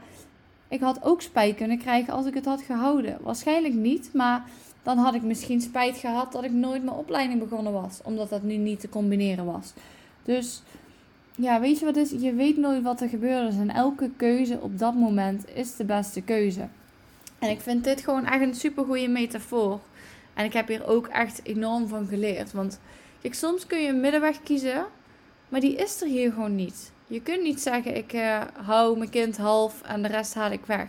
ik 0.68 0.80
had 0.80 1.04
ook 1.04 1.22
spijt 1.22 1.56
kunnen 1.56 1.78
krijgen 1.78 2.14
als 2.14 2.26
ik 2.26 2.34
het 2.34 2.46
had 2.46 2.62
gehouden. 2.62 3.18
Waarschijnlijk 3.22 3.74
niet, 3.74 4.10
maar 4.14 4.44
dan 4.84 4.98
had 4.98 5.14
ik 5.14 5.22
misschien 5.22 5.62
spijt 5.62 5.98
gehad 5.98 6.32
dat 6.32 6.44
ik 6.44 6.52
nooit 6.52 6.84
mijn 6.84 6.98
opleiding 6.98 7.40
begonnen 7.40 7.74
was. 7.74 8.00
Omdat 8.04 8.30
dat 8.30 8.44
nu 8.44 8.58
niet 8.58 8.80
te 8.80 8.90
combineren 8.90 9.46
was. 9.46 9.74
Dus 10.24 10.64
ja, 11.36 11.60
weet 11.60 11.80
je 11.80 11.86
wat 11.86 11.96
is? 11.96 12.10
Je 12.10 12.34
weet 12.34 12.58
nooit 12.58 12.82
wat 12.82 13.02
er 13.02 13.10
gebeurt. 13.10 13.54
En 13.54 13.70
elke 13.70 14.10
keuze 14.18 14.60
op 14.62 14.80
dat 14.80 14.94
moment 14.94 15.46
is 15.54 15.76
de 15.76 15.86
beste 15.86 16.22
keuze. 16.22 16.68
En 17.40 17.50
ik 17.50 17.62
vind 17.62 17.84
dit 17.84 18.02
gewoon 18.02 18.26
echt 18.26 18.42
een 18.42 18.56
super 18.56 18.86
goede 18.86 19.08
metafoor. 19.08 19.80
En 20.34 20.46
ik 20.46 20.54
heb 20.54 20.68
hier 20.68 20.88
ook 20.88 21.08
echt 21.08 21.42
enorm 21.44 21.88
van 21.88 22.08
geleerd. 22.08 22.52
Want 22.52 22.80
kijk, 23.22 23.34
soms 23.34 23.66
kun 23.66 23.82
je 23.82 23.88
een 23.88 24.00
middenweg 24.00 24.44
kiezen, 24.44 24.86
maar 25.50 25.60
die 25.60 25.76
is 25.76 26.02
er 26.02 26.08
hier 26.08 26.32
gewoon 26.32 26.56
niet. 26.56 26.92
Je 27.08 27.22
kunt 27.22 27.44
niet 27.44 27.62
zeggen, 27.62 27.96
ik 27.96 28.14
uh, 28.14 28.42
hou 28.54 28.98
mijn 28.98 29.10
kind 29.10 29.38
half 29.38 29.82
en 29.82 30.02
de 30.02 30.08
rest 30.08 30.34
haal 30.34 30.52
ik 30.52 30.66
weg. 30.66 30.88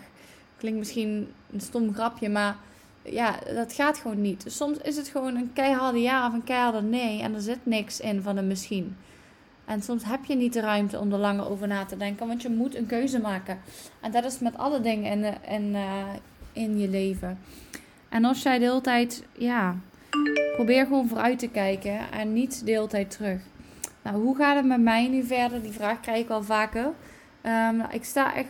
Klinkt 0.57 0.79
misschien 0.79 1.33
een 1.53 1.61
stom 1.61 1.95
grapje, 1.95 2.29
maar 2.29 2.57
ja, 3.03 3.39
dat 3.55 3.73
gaat 3.73 3.99
gewoon 3.99 4.21
niet. 4.21 4.43
Dus 4.43 4.57
soms 4.57 4.79
is 4.79 4.97
het 4.97 5.09
gewoon 5.09 5.37
een 5.37 5.53
keiharde 5.53 6.01
ja 6.01 6.27
of 6.27 6.33
een 6.33 6.45
keiharde 6.45 6.83
nee 6.83 7.23
en 7.23 7.35
er 7.35 7.41
zit 7.41 7.67
niks 7.67 8.01
in 8.01 8.23
van 8.23 8.37
een 8.37 8.47
misschien. 8.47 8.97
En 9.65 9.83
soms 9.83 10.05
heb 10.05 10.25
je 10.25 10.35
niet 10.35 10.53
de 10.53 10.61
ruimte 10.61 10.99
om 10.99 11.13
er 11.13 11.19
langer 11.19 11.51
over 11.51 11.69
na 11.69 11.85
te 11.85 11.97
denken, 11.97 12.27
want 12.27 12.43
je 12.43 12.49
moet 12.49 12.77
een 12.77 12.87
keuze 12.87 13.21
maken. 13.21 13.61
En 14.01 14.13
dat 14.13 14.25
is 14.25 14.39
met 14.39 14.57
alle 14.57 14.81
dingen 14.81 15.25
in, 15.25 15.35
in, 15.49 15.75
uh, 15.75 16.05
in 16.53 16.79
je 16.79 16.89
leven. 16.89 17.39
En 18.09 18.25
als 18.25 18.43
jij 18.43 18.59
de 18.59 18.65
hele 18.65 18.81
tijd, 18.81 19.25
ja, 19.33 19.77
probeer 20.55 20.87
gewoon 20.87 21.09
vooruit 21.09 21.39
te 21.39 21.49
kijken 21.49 22.11
en 22.13 22.33
niet 22.33 22.67
de 22.67 22.71
hele 22.71 22.87
tijd 22.87 23.11
terug. 23.11 23.41
Nou, 24.03 24.17
hoe 24.17 24.37
gaat 24.37 24.57
het 24.57 24.65
met 24.65 24.81
mij 24.81 25.09
nu 25.09 25.23
verder? 25.23 25.63
Die 25.63 25.73
vraag 25.73 26.01
krijg 26.01 26.25
ik 26.25 26.31
al 26.31 26.43
vaker. 26.43 26.93
Um, 27.43 27.83
ik 27.91 28.05
sta 28.05 28.35
echt 28.35 28.49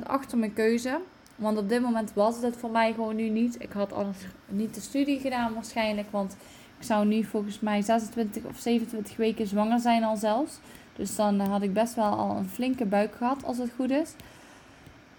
100% 0.00 0.02
achter 0.06 0.38
mijn 0.38 0.52
keuze. 0.52 1.00
Want 1.38 1.58
op 1.58 1.68
dit 1.68 1.82
moment 1.82 2.12
was 2.14 2.42
het 2.42 2.56
voor 2.56 2.70
mij 2.70 2.92
gewoon 2.92 3.16
nu 3.16 3.28
niet. 3.28 3.62
Ik 3.62 3.72
had 3.72 3.92
anders 3.92 4.18
niet 4.46 4.74
de 4.74 4.80
studie 4.80 5.20
gedaan 5.20 5.54
waarschijnlijk. 5.54 6.10
Want 6.10 6.36
ik 6.78 6.84
zou 6.84 7.06
nu 7.06 7.24
volgens 7.24 7.60
mij 7.60 7.82
26 7.82 8.44
of 8.44 8.58
27 8.58 9.16
weken 9.16 9.46
zwanger 9.46 9.80
zijn 9.80 10.04
al 10.04 10.16
zelfs. 10.16 10.58
Dus 10.96 11.16
dan 11.16 11.40
had 11.40 11.62
ik 11.62 11.72
best 11.72 11.94
wel 11.94 12.10
al 12.10 12.36
een 12.36 12.48
flinke 12.48 12.84
buik 12.84 13.14
gehad 13.14 13.44
als 13.44 13.58
het 13.58 13.70
goed 13.76 13.90
is. 13.90 14.12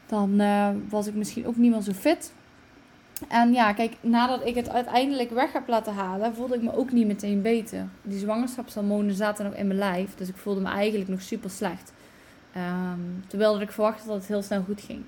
Dan 0.05 0.41
uh, 0.41 0.69
was 0.89 1.07
ik 1.07 1.13
misschien 1.13 1.47
ook 1.47 1.55
niet 1.55 1.71
meer 1.71 1.81
zo 1.81 1.91
fit. 1.91 2.33
En 3.27 3.53
ja, 3.53 3.73
kijk, 3.73 3.95
nadat 4.01 4.45
ik 4.45 4.55
het 4.55 4.69
uiteindelijk 4.69 5.29
weg 5.29 5.53
heb 5.53 5.67
laten 5.67 5.93
halen, 5.93 6.35
voelde 6.35 6.55
ik 6.55 6.61
me 6.61 6.75
ook 6.75 6.91
niet 6.91 7.07
meteen 7.07 7.41
beter. 7.41 7.87
Die 8.01 8.19
zwangerschapshormonen 8.19 9.15
zaten 9.15 9.45
nog 9.45 9.53
in 9.53 9.67
mijn 9.67 9.79
lijf, 9.79 10.15
dus 10.15 10.29
ik 10.29 10.35
voelde 10.35 10.61
me 10.61 10.69
eigenlijk 10.69 11.09
nog 11.09 11.21
super 11.21 11.49
slecht. 11.49 11.93
Um, 12.57 13.23
terwijl 13.27 13.61
ik 13.61 13.71
verwachtte 13.71 14.07
dat 14.07 14.15
het 14.15 14.27
heel 14.27 14.41
snel 14.41 14.63
goed 14.63 14.81
ging. 14.81 15.03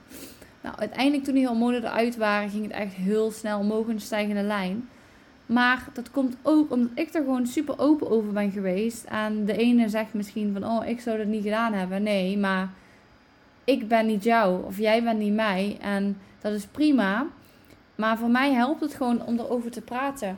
Nou, 0.62 0.76
uiteindelijk 0.78 1.24
toen 1.24 1.34
die 1.34 1.48
hormonen 1.48 1.84
eruit 1.84 2.18
waren, 2.18 2.50
ging 2.50 2.64
het 2.64 2.72
echt 2.72 2.94
heel 2.94 3.32
snel 3.32 3.60
omhoog 3.60 3.86
de 3.86 4.00
stijgende 4.00 4.42
lijn. 4.44 4.90
Maar 5.46 5.88
dat 5.94 6.12
komt 6.12 6.36
ook 6.42 6.72
omdat 6.72 6.92
ik 6.96 7.14
er 7.14 7.24
gewoon 7.24 7.48
super 7.48 7.80
open 7.80 8.10
over 8.10 8.32
ben 8.32 8.52
geweest. 8.52 9.04
En 9.04 9.46
de 9.46 9.58
ene 9.58 9.90
zegt 9.90 10.14
misschien 10.14 10.54
van, 10.54 10.66
oh, 10.66 10.88
ik 10.88 11.00
zou 11.00 11.18
dat 11.18 11.28
niet 11.28 11.44
gedaan 11.44 11.74
hebben. 11.74 12.04
Nee, 12.04 12.38
maar 12.38 12.70
ik 13.64 13.88
ben 13.88 14.06
niet 14.06 14.24
jou 14.24 14.66
of 14.66 14.78
jij 14.78 15.04
bent 15.04 15.20
niet 15.20 15.34
mij. 15.34 15.78
En 15.82 16.18
dat 16.42 16.54
is 16.54 16.66
prima. 16.66 17.28
Maar 17.96 18.18
voor 18.18 18.30
mij 18.30 18.52
helpt 18.52 18.82
het 18.82 18.94
gewoon 18.94 19.26
om 19.26 19.40
erover 19.40 19.72
te 19.72 19.82
praten. 19.82 20.38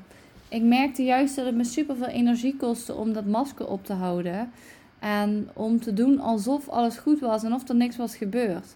Ik 0.49 0.61
merkte 0.61 1.03
juist 1.03 1.35
dat 1.35 1.45
het 1.45 1.55
me 1.55 1.63
super 1.63 1.95
veel 1.95 2.07
energie 2.07 2.55
kostte 2.55 2.93
om 2.93 3.13
dat 3.13 3.25
masker 3.25 3.67
op 3.67 3.85
te 3.85 3.93
houden. 3.93 4.51
En 4.99 5.49
om 5.53 5.79
te 5.79 5.93
doen 5.93 6.19
alsof 6.19 6.69
alles 6.69 6.97
goed 6.97 7.19
was 7.19 7.43
en 7.43 7.53
of 7.53 7.67
er 7.67 7.75
niks 7.75 7.97
was 7.97 8.15
gebeurd. 8.15 8.75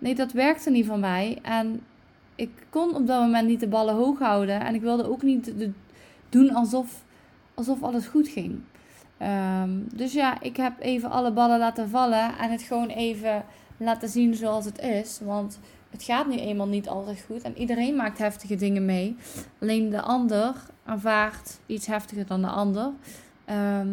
Nee, 0.00 0.14
dat 0.14 0.32
werkte 0.32 0.70
niet 0.70 0.86
van 0.86 1.00
mij. 1.00 1.38
En 1.42 1.80
ik 2.34 2.50
kon 2.70 2.94
op 2.94 3.06
dat 3.06 3.20
moment 3.20 3.48
niet 3.48 3.60
de 3.60 3.68
ballen 3.68 3.94
hoog 3.94 4.18
houden. 4.18 4.60
En 4.60 4.74
ik 4.74 4.80
wilde 4.80 5.10
ook 5.10 5.22
niet 5.22 5.52
doen 6.28 6.50
alsof, 6.54 7.04
alsof 7.54 7.82
alles 7.82 8.06
goed 8.06 8.28
ging. 8.28 8.60
Ehm, 9.18 9.70
dus 9.94 10.12
ja, 10.12 10.40
ik 10.40 10.56
heb 10.56 10.72
even 10.78 11.10
alle 11.10 11.32
ballen 11.32 11.58
laten 11.58 11.88
vallen 11.88 12.38
en 12.38 12.50
het 12.50 12.62
gewoon 12.62 12.88
even 12.88 13.44
laten 13.76 14.08
zien 14.08 14.34
zoals 14.34 14.64
het 14.64 14.78
is. 14.78 15.20
Want 15.24 15.58
het 15.90 16.02
gaat 16.02 16.26
nu 16.26 16.36
eenmaal 16.36 16.68
niet 16.68 16.88
altijd 16.88 17.24
goed. 17.26 17.42
En 17.42 17.58
iedereen 17.58 17.96
maakt 17.96 18.18
heftige 18.18 18.56
dingen 18.56 18.84
mee. 18.84 19.16
Alleen 19.60 19.90
de 19.90 20.00
ander 20.00 20.54
ervaart 20.84 21.58
iets 21.66 21.86
heftiger 21.86 22.26
dan 22.26 22.40
de 22.40 22.48
ander. 22.48 22.90
Ehm, 23.44 23.88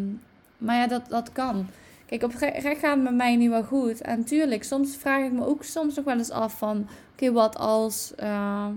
maar 0.57 0.75
ja, 0.75 0.87
dat, 0.87 1.09
dat 1.09 1.31
kan. 1.31 1.67
Kijk, 2.07 2.23
op 2.23 2.33
recht 2.35 2.79
gaat 2.79 2.95
het 2.95 3.03
met 3.03 3.15
mij 3.15 3.35
nu 3.35 3.49
wel 3.49 3.63
goed. 3.63 4.01
En 4.01 4.23
tuurlijk, 4.23 4.63
soms 4.63 4.95
vraag 4.95 5.25
ik 5.25 5.31
me 5.31 5.45
ook 5.45 5.63
soms 5.63 5.95
nog 5.95 6.05
wel 6.05 6.17
eens 6.17 6.29
af 6.29 6.57
van... 6.57 6.87
Oké, 7.13 7.31
wat 7.31 7.57
als... 7.57 8.13
Uh, 8.19 8.67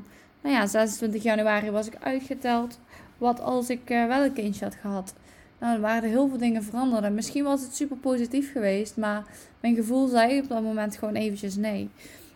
nou 0.43 0.55
ja, 0.55 0.67
26 0.67 1.23
januari 1.23 1.71
was 1.71 1.87
ik 1.87 1.97
uitgeteld. 2.01 2.79
Wat 3.19 3.41
als 3.41 3.71
ik 3.71 3.91
uh, 3.91 4.07
wel 4.07 4.25
een 4.25 4.33
kindje 4.33 4.65
had 4.65 4.75
gehad? 4.75 5.15
Nou, 5.59 5.75
er 5.75 5.81
waren 5.81 6.03
er 6.03 6.09
heel 6.09 6.29
veel 6.29 6.39
dingen 6.39 6.63
veranderd. 6.63 7.05
En 7.05 7.15
misschien 7.15 7.45
was 7.45 7.61
het 7.61 7.75
super 7.75 7.97
positief 7.97 8.53
geweest. 8.53 8.97
Maar 8.97 9.25
mijn 9.61 9.75
gevoel 9.75 10.07
zei 10.07 10.41
op 10.41 10.49
dat 10.49 10.63
moment 10.63 10.97
gewoon 10.97 11.15
eventjes 11.15 11.57
nee. 11.57 11.89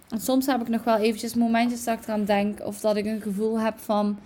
En 0.09 0.21
soms 0.21 0.47
heb 0.47 0.61
ik 0.61 0.69
nog 0.69 0.85
wel 0.85 0.97
eventjes 0.97 1.35
momentjes 1.35 1.85
dat 1.85 1.99
ik 1.99 2.05
eraan 2.05 2.25
denk. 2.25 2.61
Of 2.61 2.81
dat 2.81 2.97
ik 2.97 3.07
een 3.07 3.23
gevoel 3.23 3.61
heb 3.61 3.79
van... 3.79 4.19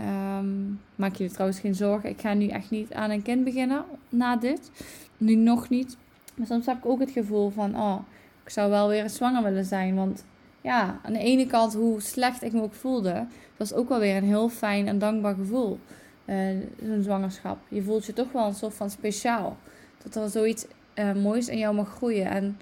Um, 0.00 0.80
maak 0.94 1.14
je 1.14 1.30
trouwens 1.30 1.60
geen 1.60 1.74
zorgen. 1.74 2.10
Ik 2.10 2.20
ga 2.20 2.34
nu 2.34 2.46
echt 2.46 2.70
niet 2.70 2.92
aan 2.92 3.10
een 3.10 3.22
kind 3.22 3.44
beginnen 3.44 3.84
na 4.08 4.36
dit. 4.36 4.70
Nu 5.16 5.34
nog 5.34 5.68
niet. 5.68 5.96
Maar 6.34 6.46
soms 6.46 6.66
heb 6.66 6.76
ik 6.76 6.86
ook 6.86 7.00
het 7.00 7.10
gevoel 7.10 7.50
van... 7.50 7.76
Oh, 7.76 7.98
ik 8.44 8.50
zou 8.50 8.70
wel 8.70 8.88
weer 8.88 9.10
zwanger 9.10 9.42
willen 9.42 9.64
zijn. 9.64 9.94
Want 9.94 10.24
ja, 10.60 11.00
aan 11.02 11.12
de 11.12 11.18
ene 11.18 11.46
kant 11.46 11.74
hoe 11.74 12.00
slecht 12.00 12.42
ik 12.42 12.52
me 12.52 12.62
ook 12.62 12.74
voelde... 12.74 13.26
was 13.56 13.72
ook 13.72 13.88
wel 13.88 13.98
weer 13.98 14.16
een 14.16 14.24
heel 14.24 14.48
fijn 14.48 14.88
en 14.88 14.98
dankbaar 14.98 15.34
gevoel. 15.34 15.78
Uh, 16.24 16.36
Zo'n 16.84 17.02
zwangerschap. 17.02 17.58
Je 17.68 17.82
voelt 17.82 18.06
je 18.06 18.12
toch 18.12 18.32
wel 18.32 18.46
een 18.46 18.54
soort 18.54 18.74
van 18.74 18.90
speciaal. 18.90 19.56
Dat 20.02 20.14
er 20.14 20.30
zoiets 20.30 20.66
uh, 20.94 21.12
moois 21.12 21.48
in 21.48 21.58
jou 21.58 21.74
mag 21.74 21.88
groeien. 21.88 22.26
En 22.26 22.58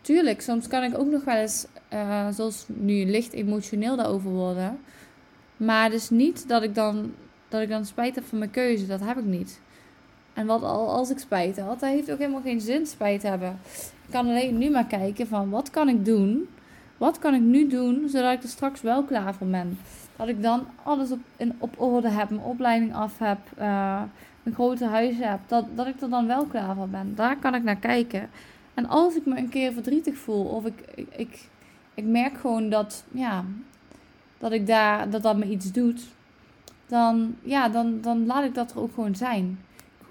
tuurlijk, 0.00 0.40
soms 0.40 0.68
kan 0.68 0.82
ik 0.82 0.98
ook 0.98 1.10
nog 1.10 1.24
wel 1.24 1.36
eens, 1.36 1.66
uh, 1.92 2.28
zoals 2.30 2.64
nu, 2.66 3.04
licht 3.04 3.32
emotioneel 3.32 3.96
daarover 3.96 4.30
worden. 4.30 4.78
Maar 5.56 5.90
dus 5.90 6.10
niet 6.10 6.48
dat 6.48 6.62
ik, 6.62 6.74
dan, 6.74 7.14
dat 7.48 7.62
ik 7.62 7.68
dan 7.68 7.84
spijt 7.84 8.14
heb 8.14 8.24
van 8.24 8.38
mijn 8.38 8.50
keuze. 8.50 8.86
Dat 8.86 9.00
heb 9.00 9.18
ik 9.18 9.24
niet. 9.24 9.60
En 10.32 10.46
wat 10.46 10.62
al 10.62 10.88
als 10.88 11.10
ik 11.10 11.18
spijt 11.18 11.58
had, 11.60 11.80
dat 11.80 11.90
heeft 11.90 12.12
ook 12.12 12.18
helemaal 12.18 12.40
geen 12.40 12.60
zin 12.60 12.86
spijt 12.86 13.22
hebben. 13.22 13.58
Ik 14.06 14.10
kan 14.10 14.26
alleen 14.26 14.58
nu 14.58 14.70
maar 14.70 14.86
kijken 14.86 15.26
van 15.26 15.50
wat 15.50 15.70
kan 15.70 15.88
ik 15.88 16.04
doen? 16.04 16.48
Wat 16.96 17.18
kan 17.18 17.34
ik 17.34 17.40
nu 17.40 17.68
doen 17.68 18.08
zodat 18.08 18.32
ik 18.32 18.42
er 18.42 18.48
straks 18.48 18.80
wel 18.80 19.02
klaar 19.02 19.34
voor 19.34 19.46
ben? 19.46 19.78
Dat 20.16 20.28
ik 20.28 20.42
dan 20.42 20.66
alles 20.82 21.10
op, 21.10 21.18
in, 21.36 21.54
op 21.58 21.80
orde 21.80 22.08
heb, 22.08 22.30
mijn 22.30 22.42
opleiding 22.42 22.94
af 22.94 23.18
heb, 23.18 23.38
uh, 23.58 24.02
een 24.42 24.54
grote 24.54 24.84
huis 24.84 25.14
heb. 25.18 25.38
Dat, 25.46 25.64
dat 25.74 25.86
ik 25.86 26.00
er 26.00 26.10
dan 26.10 26.26
wel 26.26 26.44
klaar 26.44 26.74
voor 26.74 26.88
ben. 26.88 27.14
Daar 27.14 27.36
kan 27.38 27.54
ik 27.54 27.62
naar 27.62 27.76
kijken. 27.76 28.30
En 28.74 28.88
als 28.88 29.14
ik 29.14 29.26
me 29.26 29.36
een 29.36 29.48
keer 29.48 29.72
verdrietig 29.72 30.16
voel 30.16 30.44
of 30.44 30.64
ik, 30.64 30.80
ik, 30.94 31.06
ik, 31.16 31.48
ik 31.94 32.04
merk 32.04 32.38
gewoon 32.38 32.68
dat, 32.68 33.04
ja, 33.10 33.44
dat 34.38 34.52
ik 34.52 34.66
daar, 34.66 35.10
dat 35.10 35.22
dat 35.22 35.36
me 35.36 35.48
iets 35.48 35.72
doet, 35.72 36.02
dan, 36.86 37.34
ja, 37.42 37.68
dan, 37.68 38.00
dan 38.00 38.26
laat 38.26 38.44
ik 38.44 38.54
dat 38.54 38.70
er 38.70 38.80
ook 38.80 38.94
gewoon 38.94 39.14
zijn. 39.14 39.58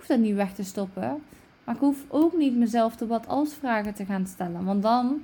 Hoef 0.01 0.09
dat 0.09 0.19
niet 0.19 0.35
weg 0.35 0.53
te 0.53 0.63
stoppen. 0.63 1.23
Maar 1.63 1.75
ik 1.75 1.81
hoef 1.81 1.97
ook 2.07 2.37
niet 2.37 2.55
mezelf 2.55 2.95
de 2.95 3.07
wat 3.07 3.27
als 3.27 3.53
vragen 3.53 3.93
te 3.93 4.05
gaan 4.05 4.27
stellen. 4.27 4.65
Want 4.65 4.81
dan 4.81 5.21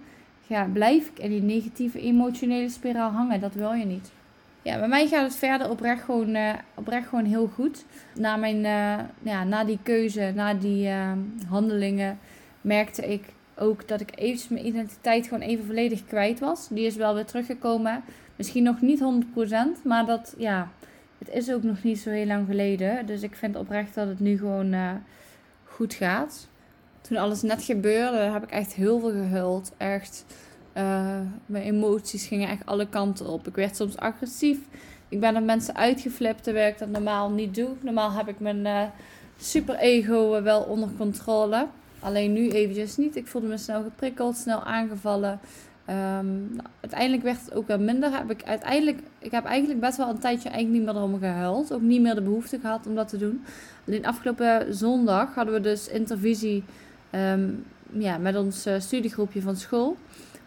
ja, 0.47 0.67
blijf 0.73 1.07
ik 1.07 1.19
in 1.19 1.29
die 1.29 1.41
negatieve 1.41 1.99
emotionele 1.99 2.69
spiraal 2.69 3.11
hangen. 3.11 3.39
Dat 3.39 3.53
wil 3.53 3.73
je 3.73 3.85
niet. 3.85 4.11
Ja, 4.61 4.79
bij 4.79 4.87
mij 4.87 5.07
gaat 5.07 5.23
het 5.23 5.35
verder 5.35 5.69
oprecht 5.69 6.03
gewoon, 6.03 6.35
uh, 6.35 6.53
oprecht 6.75 7.07
gewoon 7.07 7.25
heel 7.25 7.47
goed. 7.47 7.85
Na, 8.15 8.35
mijn, 8.35 8.55
uh, 8.55 9.05
ja, 9.21 9.43
na 9.43 9.63
die 9.63 9.79
keuze, 9.83 10.31
na 10.35 10.53
die 10.53 10.87
uh, 10.87 11.11
handelingen, 11.47 12.19
merkte 12.61 13.07
ik 13.13 13.23
ook 13.55 13.87
dat 13.87 14.01
ik 14.01 14.11
eventjes 14.15 14.49
mijn 14.49 14.65
identiteit 14.65 15.27
gewoon 15.27 15.43
even 15.43 15.65
volledig 15.65 16.05
kwijt 16.05 16.39
was. 16.39 16.67
Die 16.67 16.85
is 16.85 16.95
wel 16.95 17.13
weer 17.13 17.25
teruggekomen. 17.25 18.03
Misschien 18.35 18.63
nog 18.63 18.81
niet 18.81 18.99
100%, 19.79 19.83
maar 19.83 20.05
dat, 20.05 20.35
ja, 20.37 20.71
het 21.17 21.29
is 21.29 21.51
ook 21.51 21.63
nog 21.63 21.83
niet 21.83 21.99
zo 21.99 22.09
heel 22.09 22.25
lang 22.25 22.47
geleden. 22.47 23.05
Dus 23.05 23.21
ik 23.21 23.35
vind 23.35 23.55
oprecht 23.55 23.95
dat 23.95 24.07
het 24.07 24.19
nu 24.19 24.37
gewoon 24.37 25.01
goed 25.63 25.93
gaat. 25.93 26.47
Toen 27.01 27.17
alles 27.17 27.41
net 27.41 27.63
gebeurde, 27.63 28.17
heb 28.17 28.43
ik 28.43 28.49
echt 28.49 28.73
heel 28.73 28.99
veel 28.99 29.11
gehuild. 29.11 29.71
Echt, 29.77 30.25
uh, 30.77 31.19
mijn 31.45 31.63
emoties 31.63 32.27
gingen 32.27 32.49
echt 32.49 32.65
alle 32.65 32.89
kanten 32.89 33.27
op. 33.27 33.47
Ik 33.47 33.55
werd 33.55 33.75
soms 33.75 33.97
agressief. 33.97 34.57
Ik 35.09 35.19
ben 35.19 35.37
op 35.37 35.43
mensen 35.43 35.75
uitgeflipt 35.75 36.43
terwijl 36.43 36.71
ik 36.71 36.77
dat 36.77 36.89
normaal 36.89 37.29
niet 37.29 37.55
doe. 37.55 37.69
Normaal 37.81 38.11
heb 38.11 38.27
ik 38.27 38.39
mijn 38.39 38.91
super 39.37 39.75
ego 39.75 40.41
wel 40.41 40.61
onder 40.61 40.89
controle. 40.97 41.67
Alleen 41.99 42.33
nu 42.33 42.49
eventjes 42.49 42.97
niet. 42.97 43.15
Ik 43.15 43.27
voelde 43.27 43.47
me 43.47 43.57
snel 43.57 43.83
geprikkeld, 43.83 44.37
snel 44.37 44.63
aangevallen. 44.63 45.39
Um, 45.89 46.55
uiteindelijk 46.81 47.23
werd 47.23 47.39
het 47.39 47.53
ook 47.53 47.67
wel 47.67 47.79
minder. 47.79 48.17
Heb 48.17 48.31
ik, 48.31 48.43
uiteindelijk, 48.43 48.99
ik 49.19 49.31
heb 49.31 49.45
eigenlijk 49.45 49.79
best 49.79 49.97
wel 49.97 50.09
een 50.09 50.19
tijdje 50.19 50.49
eigenlijk 50.49 50.77
niet 50.77 50.93
meer 50.93 51.01
erom 51.01 51.19
gehuild. 51.19 51.73
Ook 51.73 51.81
niet 51.81 52.01
meer 52.01 52.15
de 52.15 52.21
behoefte 52.21 52.59
gehad 52.59 52.87
om 52.87 52.95
dat 52.95 53.07
te 53.07 53.17
doen. 53.17 53.43
Alleen 53.87 54.05
afgelopen 54.05 54.73
zondag 54.75 55.35
hadden 55.35 55.53
we 55.53 55.61
dus 55.61 55.87
intervisie 55.87 56.63
um, 57.11 57.65
ja, 57.91 58.17
met 58.17 58.35
ons 58.35 58.67
uh, 58.67 58.79
studiegroepje 58.79 59.41
van 59.41 59.55
school. 59.55 59.97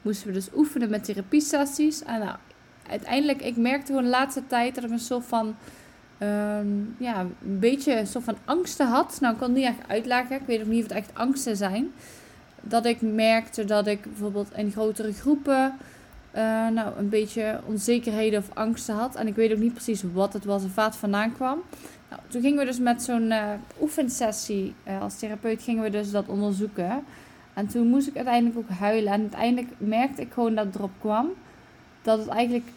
Moesten 0.02 0.26
we 0.26 0.32
dus 0.32 0.48
oefenen 0.54 0.90
met 0.90 1.04
therapiesessies. 1.04 2.02
En 2.02 2.20
nou, 2.20 2.36
uiteindelijk, 2.88 3.42
ik 3.42 3.56
merkte 3.56 3.86
gewoon 3.86 4.04
de 4.04 4.08
laatste 4.08 4.46
tijd 4.46 4.74
dat 4.74 4.84
ik 4.84 4.90
een 4.90 4.98
soort 4.98 5.24
van... 5.24 5.54
Um, 6.22 6.94
ja, 6.98 7.20
een 7.20 7.58
beetje 7.58 7.98
een 7.98 8.06
soort 8.06 8.24
van 8.24 8.36
angsten 8.44 8.86
had. 8.86 9.18
Nou, 9.20 9.32
ik 9.32 9.38
kan 9.38 9.48
het 9.48 9.58
niet 9.58 9.66
echt 9.66 9.88
uitleggen. 9.88 10.36
Ik 10.36 10.46
weet 10.46 10.60
ook 10.60 10.66
niet 10.66 10.82
of 10.82 10.88
het 10.88 10.98
echt 10.98 11.10
angsten 11.14 11.56
zijn 11.56 11.92
dat 12.60 12.84
ik 12.84 13.00
merkte 13.00 13.64
dat 13.64 13.86
ik 13.86 14.02
bijvoorbeeld 14.02 14.52
in 14.56 14.70
grotere 14.70 15.12
groepen 15.12 15.74
uh, 16.36 16.68
nou, 16.68 16.98
een 16.98 17.08
beetje 17.08 17.60
onzekerheden 17.66 18.38
of 18.38 18.48
angsten 18.54 18.94
had. 18.94 19.14
En 19.14 19.26
ik 19.26 19.34
weet 19.34 19.52
ook 19.52 19.58
niet 19.58 19.72
precies 19.72 20.02
wat 20.12 20.32
het 20.32 20.44
was 20.44 20.64
of 20.64 20.74
waar 20.74 20.84
het 20.84 20.96
vandaan 20.96 21.32
kwam. 21.32 21.62
Nou, 22.10 22.22
toen 22.28 22.42
gingen 22.42 22.58
we 22.58 22.64
dus 22.64 22.78
met 22.78 23.02
zo'n 23.02 23.30
uh, 23.30 23.52
oefensessie 23.80 24.74
uh, 24.88 25.00
als 25.00 25.18
therapeut 25.18 25.62
gingen 25.62 25.82
we 25.82 25.90
dus 25.90 26.10
dat 26.10 26.28
onderzoeken. 26.28 27.04
En 27.54 27.66
toen 27.66 27.86
moest 27.86 28.06
ik 28.06 28.16
uiteindelijk 28.16 28.58
ook 28.58 28.78
huilen. 28.78 29.12
En 29.12 29.20
uiteindelijk 29.20 29.68
merkte 29.78 30.22
ik 30.22 30.32
gewoon 30.32 30.54
dat 30.54 30.66
het 30.66 30.74
erop 30.74 30.90
kwam. 31.00 31.28
Dat 32.02 32.18
het 32.18 32.28
eigenlijk 32.28 32.68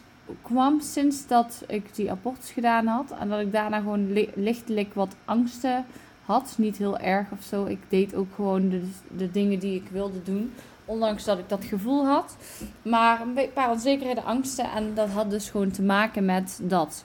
kwam 0.42 0.80
sinds 0.80 1.26
dat 1.26 1.64
ik 1.66 1.94
die 1.94 2.10
abortus 2.10 2.50
gedaan 2.50 2.86
had. 2.86 3.14
En 3.20 3.28
dat 3.28 3.40
ik 3.40 3.52
daarna 3.52 3.78
gewoon 3.78 4.12
lichtelijk 4.34 4.94
wat 4.94 5.16
angsten 5.24 5.84
had. 6.24 6.54
Niet 6.58 6.76
heel 6.76 6.98
erg 6.98 7.30
of 7.30 7.42
zo. 7.42 7.64
Ik 7.64 7.80
deed 7.88 8.14
ook 8.14 8.34
gewoon 8.34 8.68
de, 9.16 9.30
dingen 9.30 9.58
die 9.58 9.74
ik 9.74 9.88
wilde 9.90 10.22
doen. 10.22 10.52
Ondanks 10.84 11.24
dat 11.24 11.38
ik 11.38 11.48
dat 11.48 11.64
gevoel 11.64 12.06
had. 12.06 12.36
Maar 12.82 13.20
een 13.20 13.52
paar 13.54 13.70
onzekerheden, 13.70 14.24
angsten. 14.24 14.70
En 14.70 14.94
dat 14.94 15.08
had 15.08 15.30
dus 15.30 15.50
gewoon 15.50 15.70
te 15.70 15.82
maken 15.82 16.24
met 16.24 16.60
dat. 16.62 17.04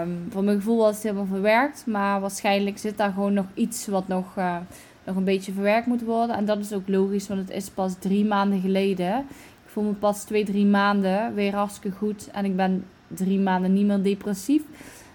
Um, 0.00 0.26
voor 0.30 0.44
mijn 0.44 0.56
gevoel 0.56 0.78
was 0.78 0.94
het 0.94 1.02
helemaal 1.02 1.26
verwerkt. 1.26 1.86
Maar 1.86 2.20
waarschijnlijk 2.20 2.78
zit 2.78 2.96
daar 2.96 3.12
gewoon 3.12 3.32
nog 3.32 3.46
iets 3.54 3.86
wat 3.86 4.08
nog, 4.08 4.36
uh, 4.38 4.56
nog 5.04 5.16
een 5.16 5.24
beetje 5.24 5.52
verwerkt 5.52 5.86
moet 5.86 6.02
worden. 6.02 6.36
En 6.36 6.44
dat 6.44 6.58
is 6.58 6.72
ook 6.72 6.88
logisch, 6.88 7.28
want 7.28 7.40
het 7.40 7.50
is 7.50 7.70
pas 7.70 7.94
drie 7.98 8.24
maanden 8.24 8.60
geleden. 8.60 9.18
Ik 9.64 9.72
voel 9.72 9.84
me 9.84 9.92
pas 9.92 10.24
twee, 10.24 10.44
drie 10.44 10.66
maanden 10.66 11.34
weer 11.34 11.54
hartstikke 11.54 11.96
goed. 11.96 12.30
En 12.30 12.44
ik 12.44 12.56
ben 12.56 12.84
drie 13.08 13.38
maanden 13.38 13.72
niet 13.72 13.86
meer 13.86 14.02
depressief. 14.02 14.62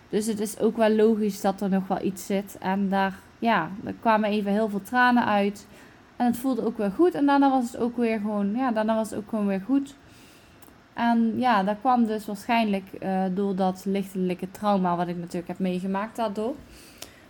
Dus 0.09 0.25
het 0.25 0.39
is 0.39 0.59
ook 0.59 0.77
wel 0.77 0.89
logisch 0.89 1.41
dat 1.41 1.61
er 1.61 1.69
nog 1.69 1.87
wel 1.87 2.01
iets 2.03 2.25
zit. 2.25 2.57
En 2.59 2.89
daar 2.89 3.19
ja, 3.41 3.69
er 3.83 3.93
kwamen 3.99 4.29
even 4.29 4.51
heel 4.51 4.69
veel 4.69 4.81
tranen 4.81 5.25
uit. 5.25 5.67
En 6.15 6.25
het 6.25 6.37
voelde 6.37 6.65
ook 6.65 6.77
weer 6.77 6.91
goed. 6.91 7.13
En 7.13 7.25
daarna 7.25 7.49
was 7.49 7.71
het 7.71 7.77
ook 7.77 7.97
weer 7.97 8.19
gewoon, 8.19 8.55
ja, 8.55 8.71
daarna 8.71 8.95
was 8.95 9.09
het 9.09 9.19
ook 9.19 9.29
gewoon 9.29 9.47
weer 9.47 9.61
goed. 9.65 9.95
En 10.93 11.39
ja, 11.39 11.63
dat 11.63 11.77
kwam 11.79 12.05
dus 12.05 12.25
waarschijnlijk 12.25 12.83
uh, 13.03 13.23
door 13.33 13.55
dat 13.55 13.85
lichtelijke 13.85 14.51
trauma 14.51 14.95
wat 14.95 15.07
ik 15.07 15.17
natuurlijk 15.17 15.47
heb 15.47 15.59
meegemaakt 15.59 16.15
daardoor. 16.15 16.55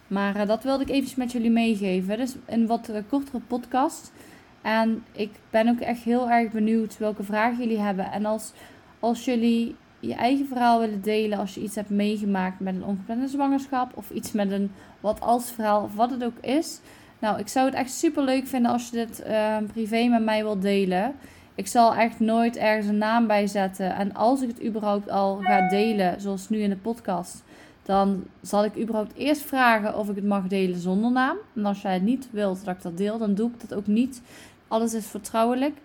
Maar 0.08 0.36
uh, 0.36 0.48
dat 0.48 0.64
wilde 0.64 0.84
ik 0.84 0.90
eventjes 0.90 1.16
met 1.16 1.32
jullie 1.32 1.52
meegeven. 1.52 2.18
Dus 2.18 2.36
een 2.46 2.68
wat 2.68 2.90
uh, 2.90 2.98
kortere 3.10 3.40
podcast. 3.40 4.14
En 4.62 5.04
ik 5.12 5.32
ben 5.50 5.70
ook 5.70 5.80
echt 5.80 6.02
heel 6.02 6.30
erg 6.30 6.52
benieuwd 6.52 6.98
welke 6.98 7.24
vragen 7.24 7.58
jullie 7.58 7.80
hebben. 7.80 8.12
En 8.12 8.26
als, 8.26 8.54
als 9.00 9.26
jullie 9.26 9.76
je 10.02 10.14
eigen 10.14 10.48
verhaal 10.48 10.80
willen 10.80 11.02
delen 11.02 11.38
als 11.38 11.54
je 11.54 11.62
iets 11.62 11.76
hebt 11.76 11.90
meegemaakt 11.90 12.60
met 12.60 12.76
een 12.76 12.86
ongeplande 12.86 13.28
zwangerschap 13.28 13.92
of 13.98 14.10
iets 14.10 14.32
met 14.32 14.52
een 14.52 14.72
wat 15.00 15.22
als 15.22 15.52
verhaal 15.52 15.84
of 15.84 15.96
wat 15.96 16.10
het 16.10 16.24
ook 16.24 16.38
is. 16.42 16.80
Nou, 17.20 17.40
ik 17.40 17.48
zou 17.48 17.66
het 17.66 17.76
echt 17.76 17.92
super 17.92 18.24
leuk 18.24 18.48
vinden 18.48 18.72
als 18.72 18.90
je 18.90 18.96
dit 18.96 19.24
uh, 19.28 19.58
privé 19.74 20.08
met 20.08 20.24
mij 20.24 20.44
wilt 20.44 20.62
delen. 20.62 21.16
Ik 21.56 21.68
zal 21.68 21.96
echt 21.96 22.20
nooit 22.20 22.58
ergens 22.58 22.88
een 22.88 22.98
naam 22.98 23.28
bij 23.28 23.48
zetten. 23.48 23.96
En 23.96 24.14
als 24.14 24.42
ik 24.42 24.48
het 24.48 24.64
überhaupt 24.64 25.10
al 25.10 25.38
ga 25.42 25.70
delen, 25.70 26.22
zoals 26.22 26.50
nu 26.50 26.60
in 26.60 26.70
de 26.70 26.76
podcast, 26.76 27.44
dan 27.84 28.24
zal 28.42 28.64
ik 28.66 28.78
überhaupt 28.78 29.14
eerst 29.16 29.42
vragen 29.42 29.98
of 29.98 30.10
ik 30.10 30.16
het 30.16 30.26
mag 30.26 30.48
delen 30.48 30.80
zonder 30.80 31.12
naam. 31.12 31.38
En 31.56 31.66
als 31.66 31.82
jij 31.82 31.94
het 31.94 32.04
niet 32.04 32.28
wilt 32.32 32.66
dat 32.66 32.76
ik 32.76 32.82
dat 32.82 32.98
deel, 32.98 33.18
dan 33.18 33.34
doe 33.34 33.50
ik 33.50 33.60
dat 33.62 33.74
ook 33.74 33.88
niet. 33.88 34.22
Alles 34.68 34.94
is 34.94 35.06
vertrouwelijk. 35.06 35.78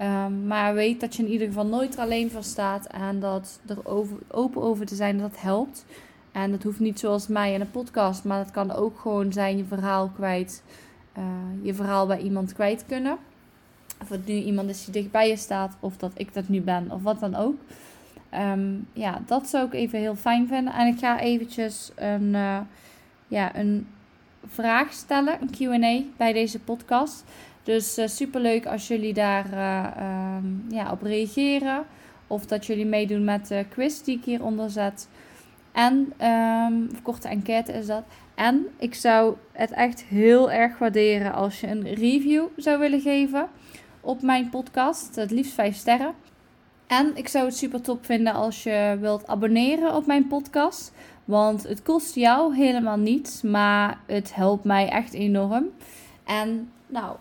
Um, 0.00 0.46
maar 0.46 0.74
weet 0.74 1.00
dat 1.00 1.16
je 1.16 1.22
in 1.22 1.30
ieder 1.30 1.46
geval 1.46 1.66
nooit 1.66 1.94
er 1.94 2.00
alleen 2.00 2.30
voor 2.30 2.42
staat 2.42 2.86
en 2.86 3.20
dat 3.20 3.60
er 3.66 3.78
open 4.28 4.62
over 4.62 4.86
te 4.86 4.94
zijn, 4.94 5.18
dat 5.18 5.40
helpt. 5.40 5.84
En 6.32 6.50
dat 6.50 6.62
hoeft 6.62 6.80
niet 6.80 7.00
zoals 7.00 7.26
mij 7.26 7.52
in 7.52 7.60
een 7.60 7.70
podcast, 7.70 8.24
maar 8.24 8.44
dat 8.44 8.52
kan 8.52 8.72
ook 8.72 8.98
gewoon 8.98 9.32
zijn 9.32 9.56
je 9.56 9.64
verhaal 9.64 10.08
kwijt, 10.08 10.62
uh, 11.18 11.24
je 11.62 11.74
verhaal 11.74 12.06
bij 12.06 12.18
iemand 12.18 12.52
kwijt 12.52 12.84
kunnen. 12.86 13.16
Of 14.02 14.08
het 14.08 14.26
nu 14.26 14.34
iemand 14.34 14.68
is 14.68 14.84
die 14.84 14.92
dichtbij 14.92 15.28
je 15.28 15.36
staat, 15.36 15.76
of 15.80 15.96
dat 15.96 16.12
ik 16.14 16.34
dat 16.34 16.48
nu 16.48 16.60
ben, 16.60 16.90
of 16.90 17.02
wat 17.02 17.20
dan 17.20 17.34
ook. 17.34 17.56
Um, 18.34 18.88
ja, 18.92 19.20
dat 19.26 19.48
zou 19.48 19.66
ik 19.66 19.72
even 19.72 19.98
heel 19.98 20.16
fijn 20.16 20.48
vinden. 20.48 20.72
En 20.72 20.86
ik 20.86 20.98
ga 20.98 21.20
eventjes 21.20 21.92
een, 21.94 22.34
uh, 22.34 22.58
ja, 23.28 23.56
een 23.56 23.86
vraag 24.46 24.92
stellen, 24.92 25.38
een 25.40 25.50
Q&A 25.50 26.02
bij 26.16 26.32
deze 26.32 26.58
podcast. 26.58 27.24
Dus 27.66 27.98
uh, 27.98 28.06
superleuk 28.06 28.66
als 28.66 28.88
jullie 28.88 29.14
daar 29.14 29.46
uh, 29.52 30.36
um, 30.36 30.64
ja, 30.68 30.92
op 30.92 31.02
reageren. 31.02 31.84
Of 32.26 32.46
dat 32.46 32.66
jullie 32.66 32.86
meedoen 32.86 33.24
met 33.24 33.48
de 33.48 33.64
quiz 33.68 34.00
die 34.00 34.18
ik 34.18 34.24
hieronder 34.24 34.70
zet. 34.70 35.08
En, 35.72 36.12
um, 36.26 36.88
of 36.92 37.02
korte 37.02 37.28
enquête 37.28 37.72
is 37.72 37.86
dat. 37.86 38.02
En 38.34 38.66
ik 38.78 38.94
zou 38.94 39.36
het 39.52 39.70
echt 39.70 40.04
heel 40.04 40.50
erg 40.50 40.78
waarderen 40.78 41.32
als 41.32 41.60
je 41.60 41.66
een 41.66 41.94
review 41.94 42.46
zou 42.56 42.78
willen 42.78 43.00
geven 43.00 43.48
op 44.00 44.22
mijn 44.22 44.50
podcast. 44.50 45.16
Het 45.16 45.30
liefst 45.30 45.52
5 45.52 45.76
sterren. 45.76 46.14
En 46.86 47.16
ik 47.16 47.28
zou 47.28 47.44
het 47.44 47.56
super 47.56 47.80
top 47.80 48.04
vinden 48.04 48.32
als 48.32 48.62
je 48.62 48.96
wilt 49.00 49.26
abonneren 49.26 49.94
op 49.94 50.06
mijn 50.06 50.26
podcast. 50.26 50.92
Want 51.24 51.62
het 51.62 51.82
kost 51.82 52.14
jou 52.14 52.56
helemaal 52.56 52.98
niets, 52.98 53.42
maar 53.42 53.98
het 54.06 54.34
helpt 54.34 54.64
mij 54.64 54.88
echt 54.88 55.12
enorm. 55.12 55.64
En 56.24 56.70
nou, 56.86 57.16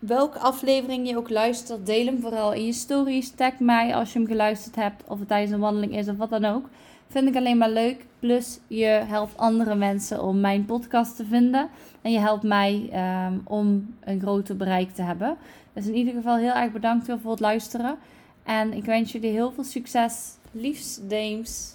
welke 0.00 0.38
aflevering 0.38 1.08
je 1.08 1.16
ook 1.16 1.30
luistert, 1.30 1.86
deel 1.86 2.06
hem 2.06 2.20
vooral 2.20 2.52
in 2.52 2.66
je 2.66 2.72
stories. 2.72 3.30
Tag 3.30 3.58
mij 3.58 3.94
als 3.94 4.12
je 4.12 4.18
hem 4.18 4.28
geluisterd 4.28 4.76
hebt, 4.76 5.02
of 5.08 5.18
het 5.18 5.28
tijdens 5.28 5.52
een 5.52 5.60
wandeling 5.60 5.96
is 5.96 6.08
of 6.08 6.16
wat 6.16 6.30
dan 6.30 6.44
ook. 6.44 6.68
Vind 7.08 7.28
ik 7.28 7.36
alleen 7.36 7.58
maar 7.58 7.70
leuk. 7.70 8.06
Plus 8.18 8.58
je 8.66 8.84
helpt 8.86 9.36
andere 9.36 9.74
mensen 9.74 10.22
om 10.22 10.40
mijn 10.40 10.64
podcast 10.64 11.16
te 11.16 11.24
vinden. 11.24 11.68
En 12.02 12.12
je 12.12 12.18
helpt 12.18 12.42
mij 12.42 12.90
um, 13.26 13.40
om 13.44 13.94
een 14.00 14.20
groter 14.20 14.56
bereik 14.56 14.90
te 14.90 15.02
hebben. 15.02 15.36
Dus 15.72 15.86
in 15.86 15.94
ieder 15.94 16.14
geval 16.14 16.36
heel 16.36 16.52
erg 16.52 16.72
bedankt 16.72 17.08
voor 17.22 17.30
het 17.30 17.40
luisteren. 17.40 17.96
En 18.42 18.72
ik 18.72 18.84
wens 18.84 19.12
jullie 19.12 19.30
heel 19.30 19.52
veel 19.52 19.64
succes. 19.64 20.36
Liefs, 20.52 21.00
Dames. 21.08 21.74